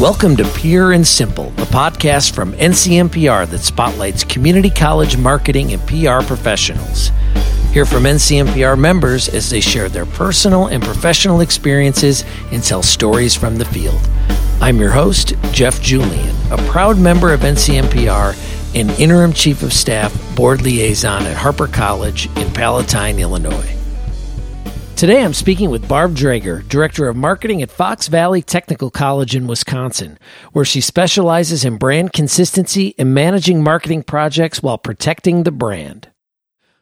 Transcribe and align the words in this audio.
Welcome 0.00 0.36
to 0.36 0.44
Pure 0.54 0.92
and 0.92 1.04
Simple, 1.04 1.48
a 1.48 1.66
podcast 1.66 2.32
from 2.32 2.52
NCMPR 2.52 3.48
that 3.48 3.58
spotlights 3.58 4.22
community 4.22 4.70
college 4.70 5.16
marketing 5.16 5.72
and 5.72 5.84
PR 5.88 6.24
professionals. 6.24 7.10
Hear 7.72 7.84
from 7.84 8.04
NCMPR 8.04 8.78
members 8.78 9.28
as 9.28 9.50
they 9.50 9.60
share 9.60 9.88
their 9.88 10.06
personal 10.06 10.68
and 10.68 10.84
professional 10.84 11.40
experiences 11.40 12.22
and 12.52 12.62
tell 12.62 12.80
stories 12.80 13.34
from 13.34 13.56
the 13.56 13.64
field. 13.64 14.00
I'm 14.60 14.78
your 14.78 14.92
host, 14.92 15.34
Jeff 15.50 15.82
Julian, 15.82 16.36
a 16.52 16.58
proud 16.68 16.96
member 16.96 17.32
of 17.32 17.40
NCMPR 17.40 18.36
and 18.76 18.90
interim 19.00 19.32
chief 19.32 19.64
of 19.64 19.72
staff 19.72 20.14
board 20.36 20.62
liaison 20.62 21.26
at 21.26 21.36
Harper 21.36 21.66
College 21.66 22.26
in 22.36 22.52
Palatine, 22.52 23.18
Illinois. 23.18 23.77
Today 24.98 25.22
I'm 25.22 25.32
speaking 25.32 25.70
with 25.70 25.86
Barb 25.86 26.16
Drager, 26.16 26.68
Director 26.68 27.06
of 27.06 27.14
Marketing 27.14 27.62
at 27.62 27.70
Fox 27.70 28.08
Valley 28.08 28.42
Technical 28.42 28.90
College 28.90 29.36
in 29.36 29.46
Wisconsin, 29.46 30.18
where 30.52 30.64
she 30.64 30.80
specializes 30.80 31.64
in 31.64 31.76
brand 31.76 32.12
consistency 32.12 32.96
and 32.98 33.14
managing 33.14 33.62
marketing 33.62 34.02
projects 34.02 34.60
while 34.60 34.76
protecting 34.76 35.44
the 35.44 35.52
brand. 35.52 36.08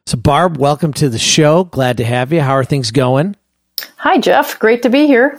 So, 0.06 0.16
Barb, 0.16 0.56
welcome 0.56 0.94
to 0.94 1.10
the 1.10 1.18
show. 1.18 1.64
Glad 1.64 1.98
to 1.98 2.06
have 2.06 2.32
you. 2.32 2.40
How 2.40 2.52
are 2.52 2.64
things 2.64 2.90
going? 2.90 3.36
Hi, 3.98 4.16
Jeff. 4.16 4.58
Great 4.58 4.80
to 4.84 4.88
be 4.88 5.06
here. 5.06 5.38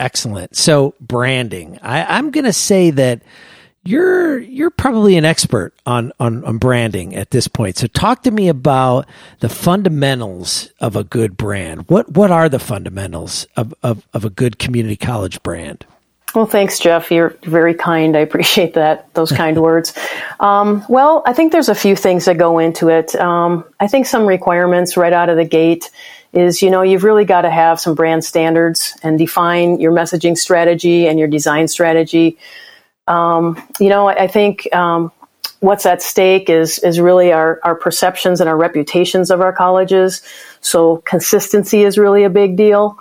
Excellent. 0.00 0.56
So, 0.56 0.94
branding. 1.02 1.78
I, 1.82 2.16
I'm 2.16 2.30
going 2.30 2.46
to 2.46 2.54
say 2.54 2.90
that 2.90 3.20
you're 3.88 4.38
you're 4.38 4.70
probably 4.70 5.16
an 5.16 5.24
expert 5.24 5.72
on, 5.86 6.12
on 6.20 6.44
on 6.44 6.58
branding 6.58 7.16
at 7.16 7.30
this 7.30 7.48
point. 7.48 7.78
So 7.78 7.86
talk 7.86 8.22
to 8.24 8.30
me 8.30 8.48
about 8.48 9.06
the 9.40 9.48
fundamentals 9.48 10.70
of 10.78 10.94
a 10.94 11.04
good 11.04 11.36
brand. 11.38 11.88
What 11.88 12.12
what 12.12 12.30
are 12.30 12.50
the 12.50 12.58
fundamentals 12.58 13.46
of, 13.56 13.74
of, 13.82 14.06
of 14.12 14.26
a 14.26 14.30
good 14.30 14.58
community 14.58 14.96
college 14.96 15.42
brand? 15.42 15.86
Well, 16.34 16.44
thanks, 16.44 16.78
Jeff. 16.78 17.10
You're 17.10 17.30
very 17.44 17.72
kind. 17.72 18.14
I 18.14 18.20
appreciate 18.20 18.74
that 18.74 19.12
those 19.14 19.32
kind 19.32 19.60
words. 19.62 19.98
Um, 20.38 20.84
well, 20.90 21.22
I 21.24 21.32
think 21.32 21.52
there's 21.52 21.70
a 21.70 21.74
few 21.74 21.96
things 21.96 22.26
that 22.26 22.36
go 22.36 22.58
into 22.58 22.88
it. 22.88 23.16
Um, 23.16 23.64
I 23.80 23.86
think 23.86 24.04
some 24.04 24.26
requirements 24.26 24.98
right 24.98 25.14
out 25.14 25.30
of 25.30 25.38
the 25.38 25.46
gate 25.46 25.90
is 26.34 26.60
you 26.60 26.68
know 26.68 26.82
you've 26.82 27.04
really 27.04 27.24
got 27.24 27.42
to 27.42 27.50
have 27.50 27.80
some 27.80 27.94
brand 27.94 28.22
standards 28.22 28.94
and 29.02 29.18
define 29.18 29.80
your 29.80 29.92
messaging 29.92 30.36
strategy 30.36 31.08
and 31.08 31.18
your 31.18 31.28
design 31.28 31.68
strategy 31.68 32.36
um, 33.08 33.60
you 33.80 33.88
know, 33.88 34.08
I, 34.08 34.24
I 34.24 34.26
think 34.28 34.72
um, 34.74 35.10
what's 35.60 35.86
at 35.86 36.02
stake 36.02 36.48
is 36.48 36.78
is 36.80 37.00
really 37.00 37.32
our, 37.32 37.60
our 37.64 37.74
perceptions 37.74 38.40
and 38.40 38.48
our 38.48 38.56
reputations 38.56 39.30
of 39.30 39.40
our 39.40 39.52
colleges. 39.52 40.22
So 40.60 40.98
consistency 40.98 41.82
is 41.82 41.98
really 41.98 42.24
a 42.24 42.30
big 42.30 42.56
deal. 42.56 42.98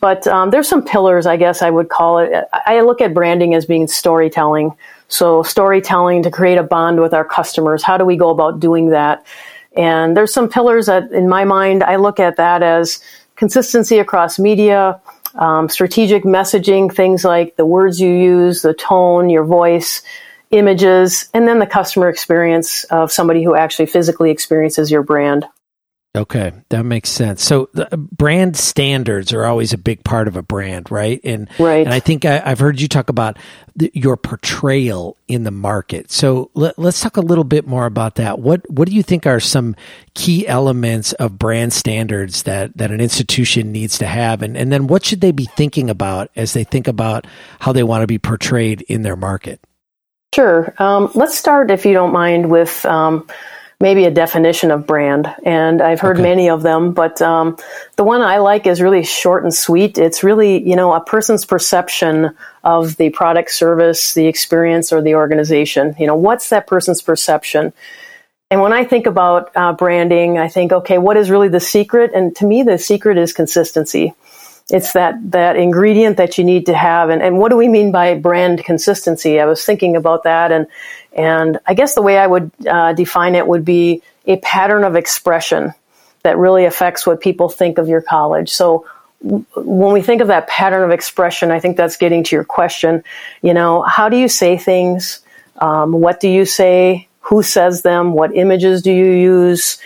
But 0.00 0.26
um, 0.26 0.50
there's 0.50 0.68
some 0.68 0.82
pillars, 0.82 1.24
I 1.26 1.36
guess 1.36 1.62
I 1.62 1.70
would 1.70 1.88
call 1.88 2.18
it. 2.18 2.30
I 2.52 2.80
look 2.80 3.00
at 3.00 3.14
branding 3.14 3.54
as 3.54 3.64
being 3.64 3.86
storytelling. 3.86 4.72
So 5.08 5.42
storytelling 5.42 6.22
to 6.24 6.30
create 6.30 6.58
a 6.58 6.62
bond 6.62 7.00
with 7.00 7.14
our 7.14 7.24
customers. 7.24 7.82
How 7.82 7.96
do 7.96 8.04
we 8.04 8.16
go 8.16 8.30
about 8.30 8.60
doing 8.60 8.90
that? 8.90 9.24
And 9.76 10.16
there's 10.16 10.32
some 10.32 10.48
pillars 10.48 10.86
that, 10.86 11.10
in 11.12 11.28
my 11.28 11.44
mind, 11.44 11.82
I 11.82 11.96
look 11.96 12.20
at 12.20 12.36
that 12.36 12.62
as 12.62 13.00
consistency 13.36 13.98
across 13.98 14.38
media, 14.38 15.00
um, 15.34 15.68
strategic 15.68 16.24
messaging, 16.24 16.94
things 16.94 17.24
like 17.24 17.56
the 17.56 17.66
words 17.66 18.00
you 18.00 18.10
use, 18.10 18.62
the 18.62 18.74
tone, 18.74 19.30
your 19.30 19.44
voice, 19.44 20.02
images, 20.50 21.28
and 21.34 21.48
then 21.48 21.58
the 21.58 21.66
customer 21.66 22.08
experience 22.08 22.84
of 22.84 23.10
somebody 23.10 23.42
who 23.42 23.54
actually 23.54 23.86
physically 23.86 24.30
experiences 24.30 24.90
your 24.90 25.02
brand. 25.02 25.46
Okay, 26.16 26.52
that 26.68 26.84
makes 26.84 27.10
sense. 27.10 27.42
So, 27.42 27.68
brand 28.12 28.56
standards 28.56 29.32
are 29.32 29.44
always 29.46 29.72
a 29.72 29.78
big 29.78 30.04
part 30.04 30.28
of 30.28 30.36
a 30.36 30.42
brand, 30.42 30.88
right? 30.92 31.20
And 31.24 31.50
right. 31.58 31.84
And 31.84 31.92
I 31.92 31.98
think 31.98 32.24
I, 32.24 32.38
have 32.38 32.60
heard 32.60 32.80
you 32.80 32.86
talk 32.86 33.08
about 33.08 33.36
the, 33.74 33.90
your 33.94 34.16
portrayal 34.16 35.16
in 35.26 35.42
the 35.42 35.50
market. 35.50 36.12
So, 36.12 36.52
let, 36.54 36.78
us 36.78 37.00
talk 37.00 37.16
a 37.16 37.20
little 37.20 37.42
bit 37.42 37.66
more 37.66 37.84
about 37.84 38.14
that. 38.16 38.38
What 38.38 38.70
What 38.70 38.88
do 38.88 38.94
you 38.94 39.02
think 39.02 39.26
are 39.26 39.40
some 39.40 39.74
key 40.14 40.46
elements 40.46 41.14
of 41.14 41.36
brand 41.36 41.72
standards 41.72 42.44
that 42.44 42.76
that 42.76 42.92
an 42.92 43.00
institution 43.00 43.72
needs 43.72 43.98
to 43.98 44.06
have, 44.06 44.42
and 44.42 44.56
and 44.56 44.72
then 44.72 44.86
what 44.86 45.04
should 45.04 45.20
they 45.20 45.32
be 45.32 45.46
thinking 45.46 45.90
about 45.90 46.30
as 46.36 46.52
they 46.52 46.62
think 46.62 46.86
about 46.86 47.26
how 47.58 47.72
they 47.72 47.82
want 47.82 48.02
to 48.02 48.06
be 48.06 48.20
portrayed 48.20 48.82
in 48.82 49.02
their 49.02 49.16
market? 49.16 49.60
Sure. 50.32 50.74
Um, 50.78 51.10
let's 51.14 51.38
start, 51.38 51.70
if 51.70 51.86
you 51.86 51.92
don't 51.92 52.12
mind, 52.12 52.50
with 52.50 52.84
um, 52.86 53.26
maybe 53.80 54.04
a 54.04 54.10
definition 54.10 54.70
of 54.70 54.86
brand. 54.86 55.32
And 55.44 55.82
I've 55.82 56.00
heard 56.00 56.16
okay. 56.16 56.22
many 56.22 56.48
of 56.48 56.62
them, 56.62 56.92
but 56.92 57.20
um, 57.20 57.56
the 57.96 58.04
one 58.04 58.22
I 58.22 58.38
like 58.38 58.66
is 58.66 58.80
really 58.80 59.04
short 59.04 59.42
and 59.42 59.52
sweet. 59.52 59.98
It's 59.98 60.22
really, 60.22 60.66
you 60.66 60.76
know, 60.76 60.92
a 60.92 61.00
person's 61.00 61.44
perception 61.44 62.36
of 62.62 62.96
the 62.96 63.10
product, 63.10 63.50
service, 63.50 64.14
the 64.14 64.26
experience, 64.26 64.92
or 64.92 65.02
the 65.02 65.14
organization. 65.16 65.94
You 65.98 66.06
know, 66.06 66.16
what's 66.16 66.48
that 66.50 66.66
person's 66.66 67.02
perception? 67.02 67.72
And 68.50 68.60
when 68.60 68.72
I 68.72 68.84
think 68.84 69.06
about 69.06 69.50
uh, 69.56 69.72
branding, 69.72 70.38
I 70.38 70.48
think, 70.48 70.72
okay, 70.72 70.98
what 70.98 71.16
is 71.16 71.30
really 71.30 71.48
the 71.48 71.60
secret? 71.60 72.12
And 72.14 72.36
to 72.36 72.46
me, 72.46 72.62
the 72.62 72.78
secret 72.78 73.18
is 73.18 73.32
consistency. 73.32 74.14
It's 74.70 74.94
that, 74.94 75.16
that 75.32 75.56
ingredient 75.56 76.16
that 76.16 76.38
you 76.38 76.44
need 76.44 76.66
to 76.66 76.74
have. 76.74 77.10
And, 77.10 77.20
and 77.20 77.38
what 77.38 77.50
do 77.50 77.56
we 77.56 77.68
mean 77.68 77.92
by 77.92 78.14
brand 78.14 78.64
consistency? 78.64 79.40
I 79.40 79.44
was 79.44 79.64
thinking 79.64 79.96
about 79.96 80.22
that. 80.22 80.52
And, 80.52 80.68
and 81.14 81.58
I 81.66 81.74
guess 81.74 81.94
the 81.94 82.02
way 82.02 82.18
I 82.18 82.26
would 82.26 82.50
uh, 82.66 82.92
define 82.92 83.34
it 83.34 83.46
would 83.46 83.64
be 83.64 84.02
a 84.26 84.36
pattern 84.38 84.84
of 84.84 84.96
expression 84.96 85.72
that 86.22 86.36
really 86.38 86.64
affects 86.64 87.06
what 87.06 87.20
people 87.20 87.48
think 87.48 87.78
of 87.78 87.88
your 87.88 88.02
college. 88.02 88.50
So 88.50 88.86
when 89.20 89.92
we 89.92 90.02
think 90.02 90.20
of 90.20 90.28
that 90.28 90.48
pattern 90.48 90.82
of 90.82 90.90
expression, 90.90 91.50
I 91.50 91.60
think 91.60 91.76
that's 91.76 91.96
getting 91.96 92.24
to 92.24 92.36
your 92.36 92.44
question. 92.44 93.02
You 93.42 93.54
know, 93.54 93.82
how 93.82 94.08
do 94.08 94.16
you 94.16 94.28
say 94.28 94.58
things? 94.58 95.20
Um, 95.58 95.92
what 95.92 96.20
do 96.20 96.28
you 96.28 96.44
say? 96.44 97.08
Who 97.20 97.42
says 97.42 97.82
them? 97.82 98.12
What 98.12 98.34
images 98.36 98.82
do 98.82 98.92
you 98.92 99.12
use? 99.12 99.78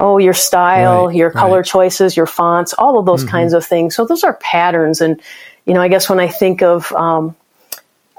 Oh, 0.00 0.18
your 0.18 0.32
style, 0.32 1.08
right, 1.08 1.16
your 1.16 1.30
color 1.30 1.58
right. 1.58 1.66
choices, 1.66 2.16
your 2.16 2.26
fonts, 2.26 2.72
all 2.72 2.98
of 2.98 3.04
those 3.04 3.22
mm-hmm. 3.22 3.30
kinds 3.30 3.52
of 3.52 3.66
things. 3.66 3.96
So 3.96 4.06
those 4.06 4.22
are 4.24 4.34
patterns. 4.34 5.00
And, 5.00 5.20
you 5.66 5.74
know, 5.74 5.82
I 5.82 5.88
guess 5.88 6.08
when 6.08 6.20
I 6.20 6.28
think 6.28 6.62
of 6.62 6.92
um, 6.92 7.34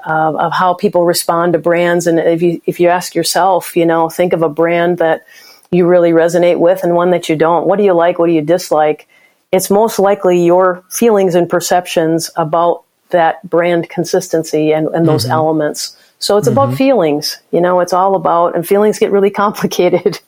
uh, 0.06 0.34
of 0.36 0.52
how 0.52 0.74
people 0.74 1.04
respond 1.04 1.52
to 1.52 1.58
brands. 1.58 2.06
And 2.06 2.18
if 2.18 2.42
you 2.42 2.60
if 2.66 2.80
you 2.80 2.88
ask 2.88 3.14
yourself, 3.14 3.76
you 3.76 3.86
know, 3.86 4.08
think 4.08 4.32
of 4.32 4.42
a 4.42 4.48
brand 4.48 4.98
that 4.98 5.24
you 5.70 5.86
really 5.86 6.10
resonate 6.10 6.58
with 6.58 6.82
and 6.82 6.94
one 6.94 7.10
that 7.10 7.28
you 7.28 7.36
don't. 7.36 7.66
What 7.66 7.76
do 7.76 7.84
you 7.84 7.92
like? 7.92 8.18
What 8.18 8.26
do 8.26 8.32
you 8.32 8.42
dislike? 8.42 9.06
It's 9.52 9.70
most 9.70 9.98
likely 9.98 10.44
your 10.44 10.84
feelings 10.90 11.34
and 11.34 11.48
perceptions 11.48 12.30
about 12.36 12.84
that 13.10 13.48
brand 13.48 13.88
consistency 13.88 14.72
and, 14.72 14.88
and 14.88 15.06
those 15.06 15.24
mm-hmm. 15.24 15.32
elements. 15.32 15.96
So 16.18 16.36
it's 16.36 16.48
mm-hmm. 16.48 16.58
about 16.58 16.76
feelings, 16.76 17.38
you 17.50 17.60
know, 17.60 17.80
it's 17.80 17.92
all 17.92 18.14
about, 18.14 18.54
and 18.54 18.66
feelings 18.66 18.98
get 18.98 19.10
really 19.10 19.30
complicated. 19.44 20.20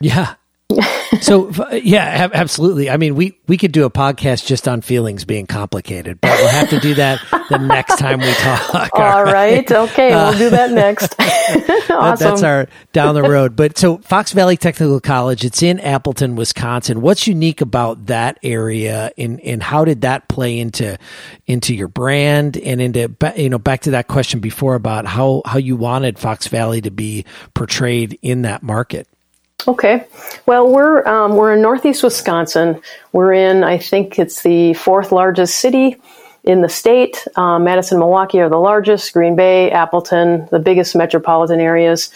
Yeah 0.00 0.34
so 1.22 1.50
yeah, 1.72 2.28
absolutely. 2.32 2.90
I 2.90 2.96
mean, 2.96 3.14
we 3.14 3.38
we 3.46 3.56
could 3.56 3.72
do 3.72 3.84
a 3.84 3.90
podcast 3.90 4.46
just 4.46 4.66
on 4.66 4.80
feelings 4.80 5.24
being 5.24 5.46
complicated, 5.46 6.20
but 6.20 6.36
we'll 6.38 6.48
have 6.48 6.68
to 6.70 6.80
do 6.80 6.94
that 6.94 7.20
the 7.48 7.58
next 7.58 7.98
time 7.98 8.20
we 8.20 8.32
talk. 8.34 8.90
All, 8.92 9.02
all 9.02 9.24
right? 9.24 9.70
right? 9.70 9.72
Okay, 9.72 10.10
we'll 10.10 10.36
do 10.36 10.50
that 10.50 10.70
uh, 10.70 10.74
next. 10.74 11.14
awesome. 11.90 12.30
That's 12.30 12.42
our 12.42 12.68
down 12.92 13.14
the 13.14 13.22
road. 13.22 13.56
But 13.56 13.78
so 13.78 13.98
Fox 13.98 14.32
Valley 14.32 14.56
Technical 14.56 15.00
College, 15.00 15.44
it's 15.44 15.62
in 15.62 15.80
Appleton, 15.80 16.36
Wisconsin. 16.36 17.00
What's 17.00 17.26
unique 17.26 17.60
about 17.60 18.06
that 18.06 18.38
area 18.42 19.12
and 19.16 19.40
and 19.40 19.62
how 19.62 19.84
did 19.84 20.02
that 20.02 20.28
play 20.28 20.58
into 20.58 20.98
into 21.46 21.74
your 21.74 21.88
brand 21.88 22.56
and 22.56 22.80
into 22.80 23.14
you 23.36 23.48
know 23.48 23.58
back 23.58 23.82
to 23.82 23.92
that 23.92 24.08
question 24.08 24.40
before 24.40 24.74
about 24.74 25.06
how 25.06 25.42
how 25.46 25.58
you 25.58 25.76
wanted 25.76 26.18
Fox 26.18 26.48
Valley 26.48 26.80
to 26.80 26.90
be 26.90 27.24
portrayed 27.54 28.18
in 28.22 28.42
that 28.42 28.62
market? 28.62 29.06
Okay. 29.68 30.06
Well, 30.46 30.68
we're 30.68 31.06
um, 31.06 31.36
we're 31.36 31.52
in 31.52 31.62
northeast 31.62 32.02
Wisconsin. 32.02 32.80
We're 33.12 33.32
in, 33.32 33.62
I 33.62 33.78
think 33.78 34.18
it's 34.18 34.42
the 34.42 34.74
fourth 34.74 35.12
largest 35.12 35.56
city 35.56 35.96
in 36.42 36.62
the 36.62 36.68
state. 36.68 37.24
Um, 37.36 37.64
Madison, 37.64 37.98
Milwaukee 37.98 38.40
are 38.40 38.48
the 38.48 38.58
largest. 38.58 39.12
Green 39.12 39.36
Bay, 39.36 39.70
Appleton, 39.70 40.48
the 40.50 40.58
biggest 40.58 40.96
metropolitan 40.96 41.60
areas. 41.60 42.10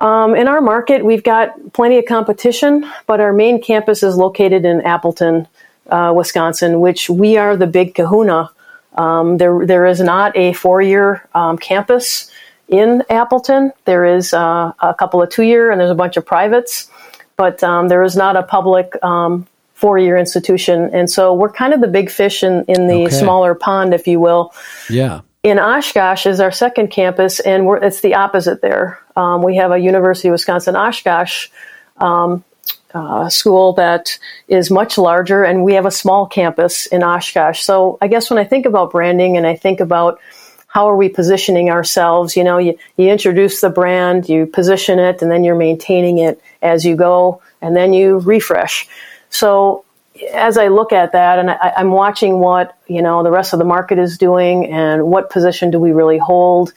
Um, 0.00 0.34
in 0.34 0.48
our 0.48 0.60
market, 0.60 1.04
we've 1.04 1.22
got 1.22 1.72
plenty 1.72 1.98
of 1.98 2.06
competition, 2.06 2.90
but 3.06 3.20
our 3.20 3.32
main 3.32 3.62
campus 3.62 4.02
is 4.02 4.16
located 4.16 4.64
in 4.64 4.80
Appleton, 4.82 5.46
uh, 5.88 6.12
Wisconsin, 6.14 6.80
which 6.80 7.08
we 7.08 7.36
are 7.36 7.56
the 7.56 7.68
big 7.68 7.94
Kahuna. 7.94 8.50
Um, 8.96 9.38
there, 9.38 9.64
there 9.64 9.86
is 9.86 10.00
not 10.00 10.36
a 10.36 10.52
four-year 10.52 11.26
um, 11.34 11.56
campus 11.56 12.30
in 12.68 13.02
Appleton. 13.10 13.72
There 13.84 14.04
is 14.04 14.32
uh, 14.32 14.72
a 14.80 14.94
couple 14.94 15.22
of 15.22 15.30
two 15.30 15.42
year 15.42 15.70
and 15.70 15.80
there's 15.80 15.90
a 15.90 15.94
bunch 15.94 16.16
of 16.16 16.24
privates, 16.26 16.90
but 17.36 17.62
um, 17.62 17.88
there 17.88 18.02
is 18.02 18.16
not 18.16 18.36
a 18.36 18.42
public 18.42 18.92
um, 19.02 19.46
four 19.74 19.98
year 19.98 20.16
institution. 20.16 20.90
And 20.92 21.10
so 21.10 21.34
we're 21.34 21.52
kind 21.52 21.74
of 21.74 21.80
the 21.80 21.88
big 21.88 22.10
fish 22.10 22.42
in, 22.42 22.64
in 22.68 22.86
the 22.86 23.04
okay. 23.04 23.10
smaller 23.10 23.54
pond, 23.54 23.92
if 23.92 24.06
you 24.06 24.20
will. 24.20 24.54
Yeah. 24.88 25.20
In 25.42 25.58
Oshkosh 25.58 26.24
is 26.24 26.40
our 26.40 26.50
second 26.50 26.88
campus, 26.88 27.38
and 27.38 27.68
it's 27.82 28.00
the 28.00 28.14
opposite 28.14 28.62
there. 28.62 28.98
Um, 29.14 29.42
we 29.42 29.56
have 29.56 29.72
a 29.72 29.78
University 29.78 30.28
of 30.28 30.32
Wisconsin 30.32 30.74
Oshkosh 30.74 31.48
um, 31.98 32.42
uh, 32.94 33.28
school 33.28 33.74
that 33.74 34.18
is 34.48 34.70
much 34.70 34.96
larger, 34.96 35.44
and 35.44 35.62
we 35.62 35.74
have 35.74 35.84
a 35.84 35.90
small 35.90 36.26
campus 36.26 36.86
in 36.86 37.02
Oshkosh. 37.02 37.60
So 37.60 37.98
I 38.00 38.08
guess 38.08 38.30
when 38.30 38.38
I 38.38 38.44
think 38.44 38.64
about 38.64 38.90
branding 38.90 39.36
and 39.36 39.46
I 39.46 39.54
think 39.54 39.80
about 39.80 40.18
how 40.74 40.90
are 40.90 40.96
we 40.96 41.08
positioning 41.08 41.70
ourselves? 41.70 42.36
You 42.36 42.42
know, 42.42 42.58
you, 42.58 42.76
you 42.96 43.08
introduce 43.08 43.60
the 43.60 43.70
brand, 43.70 44.28
you 44.28 44.44
position 44.44 44.98
it, 44.98 45.22
and 45.22 45.30
then 45.30 45.44
you're 45.44 45.54
maintaining 45.54 46.18
it 46.18 46.42
as 46.62 46.84
you 46.84 46.96
go, 46.96 47.40
and 47.62 47.76
then 47.76 47.92
you 47.92 48.18
refresh. 48.18 48.88
So 49.30 49.84
as 50.32 50.58
I 50.58 50.68
look 50.68 50.92
at 50.92 51.12
that, 51.12 51.38
and 51.38 51.48
I, 51.48 51.74
am 51.76 51.92
watching 51.92 52.40
what 52.40 52.76
you 52.88 53.02
know 53.02 53.22
the 53.22 53.30
rest 53.30 53.52
of 53.52 53.60
the 53.60 53.64
market 53.64 54.00
is 54.00 54.18
doing, 54.18 54.66
and 54.66 55.06
what 55.06 55.30
position 55.30 55.70
do 55.70 55.78
we 55.78 55.92
really 55.92 56.18
hold. 56.18 56.72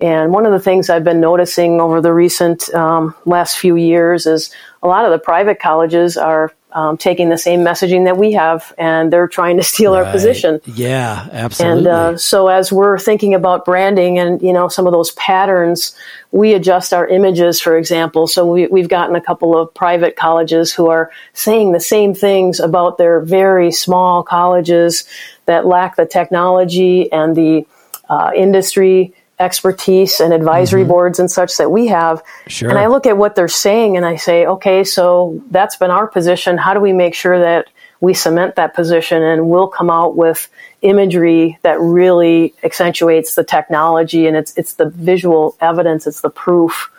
And 0.00 0.32
one 0.32 0.46
of 0.46 0.52
the 0.52 0.60
things 0.60 0.88
I've 0.88 1.04
been 1.04 1.20
noticing 1.20 1.80
over 1.80 2.00
the 2.00 2.12
recent 2.12 2.72
um, 2.72 3.16
last 3.26 3.58
few 3.58 3.74
years 3.74 4.26
is 4.26 4.54
a 4.82 4.86
lot 4.86 5.04
of 5.04 5.10
the 5.10 5.18
private 5.18 5.58
colleges 5.58 6.16
are 6.16 6.54
um, 6.72 6.96
taking 6.96 7.28
the 7.28 7.38
same 7.38 7.60
messaging 7.60 8.04
that 8.04 8.16
we 8.16 8.32
have, 8.32 8.72
and 8.78 9.12
they're 9.12 9.28
trying 9.28 9.56
to 9.56 9.62
steal 9.62 9.94
right. 9.94 10.06
our 10.06 10.12
position. 10.12 10.60
Yeah, 10.66 11.28
absolutely. 11.32 11.78
And 11.78 11.86
uh, 11.86 12.16
so, 12.16 12.48
as 12.48 12.72
we're 12.72 12.98
thinking 12.98 13.34
about 13.34 13.64
branding 13.64 14.18
and 14.18 14.40
you 14.42 14.52
know 14.52 14.68
some 14.68 14.86
of 14.86 14.92
those 14.92 15.10
patterns, 15.12 15.94
we 16.32 16.54
adjust 16.54 16.92
our 16.92 17.06
images, 17.06 17.60
for 17.60 17.76
example. 17.76 18.26
So 18.26 18.50
we, 18.50 18.66
we've 18.68 18.88
gotten 18.88 19.16
a 19.16 19.20
couple 19.20 19.56
of 19.56 19.72
private 19.74 20.16
colleges 20.16 20.72
who 20.72 20.88
are 20.88 21.10
saying 21.32 21.72
the 21.72 21.80
same 21.80 22.14
things 22.14 22.60
about 22.60 22.98
their 22.98 23.20
very 23.20 23.72
small 23.72 24.22
colleges 24.22 25.04
that 25.46 25.66
lack 25.66 25.96
the 25.96 26.06
technology 26.06 27.10
and 27.10 27.36
the 27.36 27.66
uh, 28.08 28.30
industry 28.34 29.14
expertise 29.40 30.20
and 30.20 30.32
advisory 30.32 30.82
mm-hmm. 30.82 30.90
boards 30.90 31.18
and 31.18 31.30
such 31.30 31.56
that 31.56 31.72
we 31.72 31.86
have. 31.88 32.22
Sure. 32.46 32.68
And 32.68 32.78
I 32.78 32.86
look 32.86 33.06
at 33.06 33.16
what 33.16 33.34
they're 33.34 33.48
saying 33.48 33.96
and 33.96 34.04
I 34.04 34.16
say, 34.16 34.46
okay, 34.46 34.84
so 34.84 35.42
that's 35.50 35.76
been 35.76 35.90
our 35.90 36.06
position. 36.06 36.58
How 36.58 36.74
do 36.74 36.80
we 36.80 36.92
make 36.92 37.14
sure 37.14 37.38
that 37.38 37.66
we 38.00 38.14
cement 38.14 38.56
that 38.56 38.74
position 38.74 39.22
and 39.22 39.48
we'll 39.48 39.68
come 39.68 39.90
out 39.90 40.16
with 40.16 40.48
imagery 40.82 41.58
that 41.62 41.80
really 41.80 42.54
accentuates 42.62 43.34
the 43.34 43.44
technology 43.44 44.26
and 44.26 44.36
it's 44.36 44.56
it's 44.56 44.74
the 44.74 44.88
visual 44.90 45.56
evidence, 45.60 46.06
it's 46.06 46.20
the 46.20 46.30
proof 46.30 46.90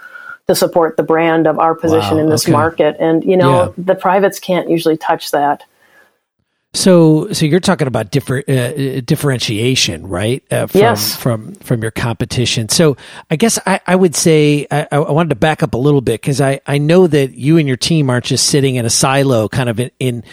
to 0.47 0.55
support 0.55 0.97
the 0.97 1.03
brand 1.03 1.47
of 1.47 1.59
our 1.59 1.75
position 1.75 2.17
wow, 2.17 2.23
in 2.23 2.29
this 2.29 2.45
okay. 2.45 2.51
market. 2.51 2.97
And 2.99 3.23
you 3.23 3.37
know, 3.37 3.65
yeah. 3.65 3.71
the 3.77 3.95
privates 3.95 4.39
can't 4.39 4.69
usually 4.69 4.97
touch 4.97 5.31
that. 5.31 5.63
So, 6.73 7.33
so 7.33 7.45
you're 7.45 7.59
talking 7.59 7.87
about 7.87 8.11
different 8.11 8.47
uh, 8.47 8.53
uh, 8.53 9.01
differentiation, 9.01 10.07
right? 10.07 10.41
Uh, 10.49 10.67
from, 10.67 10.79
yes. 10.79 11.15
From 11.17 11.53
from 11.55 11.81
your 11.81 11.91
competition. 11.91 12.69
So, 12.69 12.95
I 13.29 13.35
guess 13.35 13.59
I, 13.65 13.81
I 13.85 13.95
would 13.95 14.15
say 14.15 14.67
I, 14.71 14.87
I, 14.89 14.99
wanted 14.99 15.29
to 15.29 15.35
back 15.35 15.63
up 15.63 15.73
a 15.73 15.77
little 15.77 15.99
bit 15.99 16.21
because 16.21 16.39
I, 16.39 16.61
I 16.65 16.77
know 16.77 17.07
that 17.07 17.33
you 17.33 17.57
and 17.57 17.67
your 17.67 17.75
team 17.75 18.09
aren't 18.09 18.23
just 18.23 18.47
sitting 18.47 18.75
in 18.75 18.85
a 18.85 18.89
silo, 18.89 19.49
kind 19.49 19.67
of 19.67 19.81
in, 19.81 19.91
in 19.99 20.23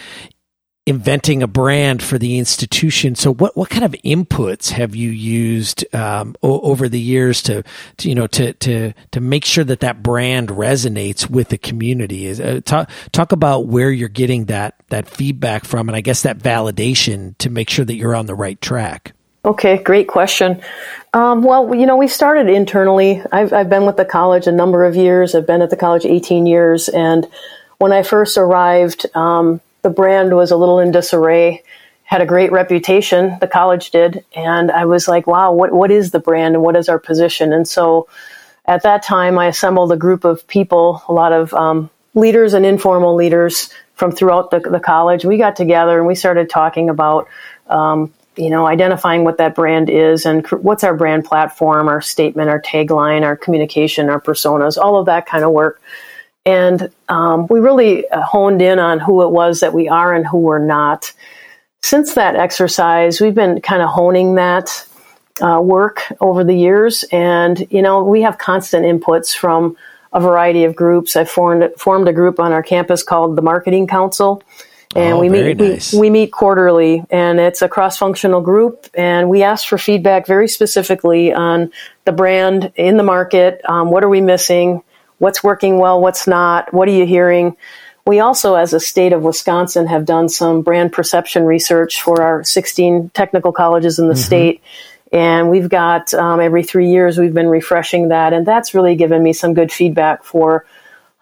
inventing 0.88 1.42
a 1.42 1.46
brand 1.46 2.02
for 2.02 2.18
the 2.18 2.38
institution. 2.38 3.14
So, 3.14 3.34
what 3.34 3.56
what 3.56 3.70
kind 3.70 3.84
of 3.84 3.92
inputs 4.04 4.70
have 4.70 4.96
you 4.96 5.10
used 5.10 5.84
um, 5.94 6.34
o- 6.42 6.60
over 6.60 6.88
the 6.88 7.00
years 7.00 7.42
to, 7.42 7.62
to, 7.98 8.08
you 8.08 8.14
know 8.14 8.26
to 8.28 8.54
to 8.54 8.92
to 9.12 9.20
make 9.20 9.44
sure 9.44 9.64
that 9.64 9.80
that 9.80 10.02
brand 10.02 10.48
resonates 10.48 11.28
with 11.28 11.48
the 11.48 11.58
community? 11.58 12.26
Is 12.26 12.40
uh, 12.40 12.60
talk 12.64 12.90
talk 13.12 13.32
about 13.32 13.66
where 13.66 13.90
you're 13.90 14.08
getting 14.08 14.46
that 14.46 14.76
that 14.88 15.08
feedback 15.08 15.64
from, 15.64 15.88
and 15.88 15.96
I 15.96 16.00
guess 16.00 16.22
that 16.22 16.38
validation 16.38 17.36
to 17.38 17.50
make 17.50 17.70
sure 17.70 17.84
that 17.84 17.94
you're 17.94 18.16
on 18.16 18.26
the 18.26 18.34
right 18.34 18.60
track. 18.60 19.12
Okay, 19.44 19.78
great 19.78 20.08
question. 20.08 20.60
Um, 21.14 21.42
well, 21.42 21.74
you 21.74 21.86
know, 21.86 21.96
we 21.96 22.08
started 22.08 22.48
internally. 22.48 23.22
I've, 23.32 23.52
I've 23.52 23.70
been 23.70 23.86
with 23.86 23.96
the 23.96 24.04
college 24.04 24.46
a 24.46 24.52
number 24.52 24.84
of 24.84 24.96
years. 24.96 25.34
I've 25.34 25.46
been 25.46 25.62
at 25.62 25.70
the 25.70 25.76
college 25.76 26.04
18 26.04 26.44
years, 26.44 26.88
and 26.88 27.26
when 27.78 27.92
I 27.92 28.02
first 28.02 28.36
arrived, 28.36 29.06
um, 29.14 29.60
the 29.82 29.90
brand 29.90 30.34
was 30.34 30.50
a 30.50 30.56
little 30.56 30.78
in 30.78 30.90
disarray, 30.90 31.62
had 32.04 32.20
a 32.20 32.26
great 32.26 32.50
reputation, 32.52 33.36
the 33.40 33.46
college 33.46 33.90
did, 33.90 34.24
and 34.34 34.70
I 34.70 34.86
was 34.86 35.08
like, 35.08 35.26
wow, 35.26 35.52
what, 35.52 35.72
what 35.72 35.90
is 35.90 36.10
the 36.10 36.20
brand 36.20 36.54
and 36.54 36.64
what 36.64 36.76
is 36.76 36.88
our 36.88 36.98
position? 36.98 37.52
And 37.52 37.68
so 37.68 38.08
at 38.64 38.82
that 38.82 39.02
time, 39.02 39.38
I 39.38 39.46
assembled 39.46 39.92
a 39.92 39.96
group 39.96 40.24
of 40.24 40.46
people, 40.46 41.02
a 41.08 41.12
lot 41.12 41.32
of 41.32 41.52
um, 41.54 41.90
leaders 42.14 42.54
and 42.54 42.66
informal 42.66 43.14
leaders 43.14 43.70
from 43.94 44.12
throughout 44.12 44.50
the, 44.50 44.60
the, 44.60 44.80
college. 44.80 45.24
We 45.24 45.38
got 45.38 45.56
together 45.56 45.98
and 45.98 46.06
we 46.06 46.14
started 46.14 46.48
talking 46.50 46.88
about, 46.88 47.28
um, 47.66 48.12
you 48.36 48.50
know, 48.50 48.66
identifying 48.66 49.24
what 49.24 49.38
that 49.38 49.54
brand 49.54 49.90
is 49.90 50.24
and 50.24 50.44
cr- 50.44 50.56
what's 50.56 50.84
our 50.84 50.94
brand 50.94 51.24
platform, 51.24 51.88
our 51.88 52.00
statement, 52.00 52.48
our 52.48 52.60
tagline, 52.60 53.22
our 53.22 53.36
communication, 53.36 54.08
our 54.08 54.20
personas, 54.20 54.78
all 54.78 54.96
of 54.98 55.06
that 55.06 55.26
kind 55.26 55.44
of 55.44 55.50
work. 55.50 55.80
And 56.48 56.90
um, 57.10 57.46
we 57.50 57.60
really 57.60 58.08
uh, 58.08 58.22
honed 58.22 58.62
in 58.62 58.78
on 58.78 59.00
who 59.00 59.22
it 59.22 59.28
was 59.30 59.60
that 59.60 59.74
we 59.74 59.86
are 59.86 60.14
and 60.14 60.26
who 60.26 60.38
we're 60.38 60.64
not. 60.64 61.12
Since 61.82 62.14
that 62.14 62.36
exercise, 62.36 63.20
we've 63.20 63.34
been 63.34 63.60
kind 63.60 63.82
of 63.82 63.90
honing 63.90 64.36
that 64.36 64.86
uh, 65.42 65.60
work 65.62 66.10
over 66.22 66.44
the 66.44 66.54
years. 66.54 67.04
And, 67.12 67.66
you 67.70 67.82
know, 67.82 68.02
we 68.02 68.22
have 68.22 68.38
constant 68.38 68.86
inputs 68.86 69.36
from 69.36 69.76
a 70.10 70.20
variety 70.20 70.64
of 70.64 70.74
groups. 70.74 71.16
I 71.16 71.26
formed, 71.26 71.70
formed 71.76 72.08
a 72.08 72.14
group 72.14 72.40
on 72.40 72.52
our 72.52 72.62
campus 72.62 73.02
called 73.02 73.36
the 73.36 73.42
Marketing 73.42 73.86
Council. 73.86 74.42
And 74.96 75.14
oh, 75.14 75.20
we 75.20 75.28
meet 75.28 75.58
nice. 75.58 75.92
we, 75.92 76.00
we, 76.00 76.10
meet 76.10 76.32
quarterly, 76.32 77.04
and 77.10 77.38
it's 77.38 77.60
a 77.60 77.68
cross-functional 77.68 78.40
group. 78.40 78.88
And 78.94 79.28
we 79.28 79.42
ask 79.42 79.68
for 79.68 79.76
feedback 79.76 80.26
very 80.26 80.48
specifically 80.48 81.30
on 81.30 81.72
the 82.06 82.12
brand 82.12 82.72
in 82.74 82.96
the 82.96 83.02
market. 83.02 83.60
Um, 83.68 83.90
what 83.90 84.02
are 84.02 84.08
we 84.08 84.22
missing? 84.22 84.82
What's 85.18 85.42
working 85.42 85.78
well, 85.78 86.00
what's 86.00 86.26
not, 86.26 86.72
what 86.72 86.88
are 86.88 86.92
you 86.92 87.06
hearing. 87.06 87.56
We 88.06 88.20
also, 88.20 88.54
as 88.54 88.72
a 88.72 88.80
state 88.80 89.12
of 89.12 89.22
Wisconsin, 89.22 89.86
have 89.86 90.06
done 90.06 90.28
some 90.28 90.62
brand 90.62 90.92
perception 90.92 91.44
research 91.44 92.00
for 92.00 92.22
our 92.22 92.42
16 92.42 93.10
technical 93.10 93.52
colleges 93.52 93.98
in 93.98 94.08
the 94.08 94.14
mm-hmm. 94.14 94.22
state. 94.22 94.62
And 95.12 95.50
we've 95.50 95.68
got 95.68 96.14
um, 96.14 96.40
every 96.40 96.62
three 96.62 96.90
years, 96.90 97.18
we've 97.18 97.34
been 97.34 97.48
refreshing 97.48 98.08
that. 98.08 98.32
And 98.32 98.46
that's 98.46 98.74
really 98.74 98.96
given 98.96 99.22
me 99.22 99.32
some 99.32 99.54
good 99.54 99.72
feedback 99.72 100.24
for 100.24 100.64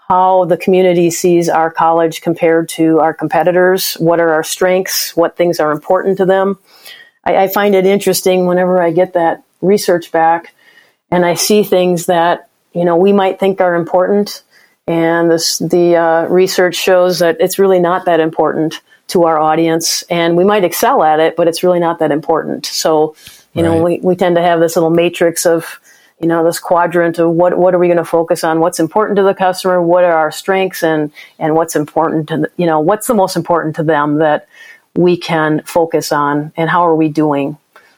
how 0.08 0.44
the 0.44 0.56
community 0.56 1.10
sees 1.10 1.48
our 1.48 1.70
college 1.70 2.20
compared 2.20 2.68
to 2.68 3.00
our 3.00 3.12
competitors. 3.12 3.94
What 3.94 4.20
are 4.20 4.30
our 4.30 4.44
strengths? 4.44 5.16
What 5.16 5.36
things 5.36 5.58
are 5.58 5.72
important 5.72 6.18
to 6.18 6.24
them? 6.24 6.58
I, 7.24 7.36
I 7.36 7.48
find 7.48 7.74
it 7.74 7.86
interesting 7.86 8.46
whenever 8.46 8.80
I 8.80 8.92
get 8.92 9.14
that 9.14 9.42
research 9.60 10.12
back 10.12 10.54
and 11.10 11.24
I 11.24 11.34
see 11.34 11.62
things 11.62 12.06
that 12.06 12.45
you 12.76 12.84
know 12.84 12.96
we 12.96 13.12
might 13.12 13.40
think 13.40 13.60
are 13.60 13.74
important, 13.74 14.42
and 14.86 15.30
this, 15.30 15.58
the 15.58 15.96
uh, 15.96 16.26
research 16.26 16.76
shows 16.76 17.20
that 17.20 17.38
it's 17.40 17.58
really 17.58 17.80
not 17.80 18.04
that 18.04 18.20
important 18.20 18.82
to 19.08 19.24
our 19.24 19.38
audience, 19.38 20.02
and 20.10 20.36
we 20.36 20.44
might 20.44 20.64
excel 20.64 21.02
at 21.02 21.18
it, 21.18 21.36
but 21.36 21.48
it's 21.48 21.62
really 21.62 21.80
not 21.80 22.00
that 22.00 22.10
important. 22.10 22.66
So, 22.66 23.16
you 23.54 23.62
right. 23.62 23.70
know, 23.70 23.82
we, 23.82 24.00
we 24.00 24.14
tend 24.14 24.36
to 24.36 24.42
have 24.42 24.60
this 24.60 24.76
little 24.76 24.90
matrix 24.90 25.46
of 25.46 25.80
you 26.20 26.26
know 26.28 26.44
this 26.44 26.58
quadrant 26.58 27.18
of 27.18 27.30
what 27.30 27.56
what 27.56 27.74
are 27.74 27.78
we 27.78 27.88
going 27.88 27.96
to 27.96 28.04
focus 28.04 28.44
on? 28.44 28.60
What's 28.60 28.78
important 28.78 29.16
to 29.16 29.22
the 29.22 29.34
customer? 29.34 29.80
What 29.80 30.04
are 30.04 30.12
our 30.12 30.30
strengths? 30.30 30.82
And 30.82 31.12
and 31.38 31.54
what's 31.54 31.76
important 31.76 32.28
to 32.28 32.36
the, 32.38 32.50
you 32.56 32.66
know 32.66 32.80
what's 32.80 33.06
the 33.06 33.14
most 33.14 33.36
important 33.36 33.76
to 33.76 33.82
them 33.82 34.16
that 34.18 34.48
we 34.94 35.16
can 35.16 35.62
focus 35.64 36.12
on? 36.12 36.52
And 36.56 36.68
how 36.68 36.86
are 36.86 36.96
we 36.96 37.08
doing 37.08 37.56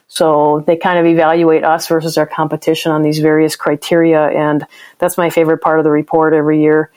so 0.09 0.63
they 0.65 0.75
kind 0.75 0.99
of 0.99 1.05
evaluate 1.05 1.63
us 1.63 1.87
versus 1.87 2.17
our 2.17 2.25
competition 2.25 2.91
on 2.91 3.03
these 3.03 3.19
various 3.19 3.55
criteria. 3.55 4.27
And 4.27 4.65
that's 4.97 5.17
my 5.17 5.29
favorite 5.29 5.59
part 5.59 5.79
of 5.79 5.83
the 5.83 5.91
report 5.91 6.33
every 6.33 6.61
year 6.61 6.91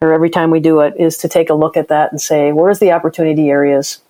or 0.00 0.12
every 0.12 0.30
time 0.30 0.50
we 0.50 0.60
do 0.60 0.80
it 0.80 0.94
is 0.98 1.18
to 1.18 1.28
take 1.28 1.50
a 1.50 1.54
look 1.54 1.76
at 1.76 1.88
that 1.88 2.10
and 2.10 2.20
say, 2.20 2.52
where's 2.52 2.78
the 2.78 2.92
opportunity 2.92 3.50
areas? 3.50 4.00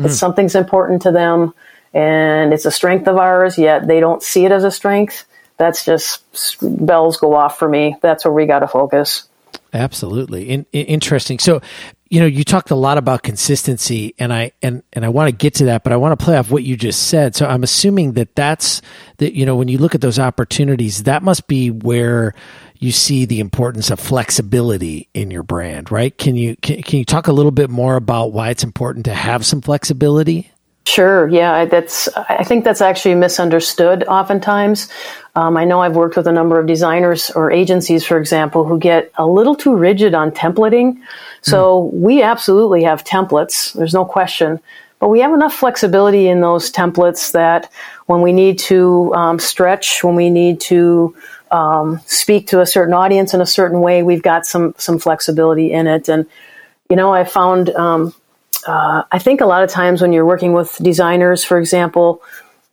Mm. 0.00 0.06
If 0.06 0.12
something's 0.12 0.54
important 0.54 1.02
to 1.02 1.12
them 1.12 1.52
and 1.92 2.54
it's 2.54 2.64
a 2.64 2.70
strength 2.70 3.06
of 3.08 3.18
ours, 3.18 3.58
yet 3.58 3.86
they 3.86 4.00
don't 4.00 4.22
see 4.22 4.46
it 4.46 4.52
as 4.52 4.64
a 4.64 4.70
strength, 4.70 5.24
that's 5.58 5.84
just 5.84 6.22
bells 6.62 7.18
go 7.18 7.34
off 7.34 7.58
for 7.58 7.68
me. 7.68 7.96
That's 8.00 8.24
where 8.24 8.32
we 8.32 8.46
got 8.46 8.60
to 8.60 8.68
focus. 8.68 9.28
Absolutely. 9.74 10.48
In, 10.48 10.66
in, 10.72 10.86
interesting. 10.86 11.38
So 11.38 11.60
you 12.10 12.20
know, 12.20 12.26
you 12.26 12.42
talked 12.42 12.70
a 12.70 12.74
lot 12.74 12.96
about 12.96 13.22
consistency, 13.22 14.14
and 14.18 14.32
I 14.32 14.52
and 14.62 14.82
and 14.92 15.04
I 15.04 15.08
want 15.08 15.28
to 15.28 15.32
get 15.32 15.54
to 15.54 15.66
that, 15.66 15.84
but 15.84 15.92
I 15.92 15.96
want 15.96 16.18
to 16.18 16.24
play 16.24 16.36
off 16.36 16.50
what 16.50 16.62
you 16.62 16.76
just 16.76 17.08
said. 17.08 17.36
So 17.36 17.46
I'm 17.46 17.62
assuming 17.62 18.12
that 18.12 18.34
that's 18.34 18.80
that. 19.18 19.34
You 19.34 19.44
know, 19.44 19.56
when 19.56 19.68
you 19.68 19.78
look 19.78 19.94
at 19.94 20.00
those 20.00 20.18
opportunities, 20.18 21.02
that 21.04 21.22
must 21.22 21.46
be 21.48 21.70
where 21.70 22.34
you 22.78 22.92
see 22.92 23.24
the 23.24 23.40
importance 23.40 23.90
of 23.90 24.00
flexibility 24.00 25.08
in 25.12 25.30
your 25.30 25.42
brand, 25.42 25.90
right? 25.90 26.16
Can 26.16 26.36
you 26.36 26.56
can, 26.56 26.82
can 26.82 26.98
you 26.98 27.04
talk 27.04 27.26
a 27.26 27.32
little 27.32 27.50
bit 27.50 27.68
more 27.68 27.96
about 27.96 28.32
why 28.32 28.50
it's 28.50 28.64
important 28.64 29.04
to 29.04 29.14
have 29.14 29.44
some 29.44 29.60
flexibility? 29.60 30.50
Sure. 30.88 31.28
Yeah, 31.28 31.66
that's. 31.66 32.08
I 32.16 32.44
think 32.44 32.64
that's 32.64 32.80
actually 32.80 33.14
misunderstood 33.14 34.04
oftentimes. 34.04 34.88
Um, 35.34 35.58
I 35.58 35.66
know 35.66 35.82
I've 35.82 35.96
worked 35.96 36.16
with 36.16 36.26
a 36.26 36.32
number 36.32 36.58
of 36.58 36.66
designers 36.66 37.30
or 37.30 37.52
agencies, 37.52 38.06
for 38.06 38.16
example, 38.16 38.64
who 38.64 38.78
get 38.78 39.12
a 39.18 39.26
little 39.26 39.54
too 39.54 39.76
rigid 39.76 40.14
on 40.14 40.30
templating. 40.30 40.98
So 41.42 41.82
mm. 41.82 41.92
we 41.92 42.22
absolutely 42.22 42.84
have 42.84 43.04
templates. 43.04 43.74
There's 43.74 43.92
no 43.92 44.06
question, 44.06 44.60
but 44.98 45.10
we 45.10 45.20
have 45.20 45.34
enough 45.34 45.52
flexibility 45.52 46.26
in 46.26 46.40
those 46.40 46.72
templates 46.72 47.32
that 47.32 47.70
when 48.06 48.22
we 48.22 48.32
need 48.32 48.58
to 48.60 49.12
um, 49.14 49.38
stretch, 49.38 50.02
when 50.02 50.14
we 50.14 50.30
need 50.30 50.58
to 50.62 51.14
um, 51.50 52.00
speak 52.06 52.46
to 52.46 52.62
a 52.62 52.66
certain 52.66 52.94
audience 52.94 53.34
in 53.34 53.42
a 53.42 53.46
certain 53.46 53.80
way, 53.82 54.02
we've 54.02 54.22
got 54.22 54.46
some 54.46 54.74
some 54.78 54.98
flexibility 54.98 55.70
in 55.70 55.86
it. 55.86 56.08
And 56.08 56.24
you 56.88 56.96
know, 56.96 57.12
I 57.12 57.24
found 57.24 57.68
um, 57.70 58.14
uh, 58.66 59.04
I 59.10 59.18
think 59.18 59.40
a 59.40 59.46
lot 59.46 59.62
of 59.62 59.70
times 59.70 60.02
when 60.02 60.12
you're 60.12 60.26
working 60.26 60.52
with 60.52 60.76
designers, 60.82 61.44
for 61.44 61.58
example, 61.58 62.22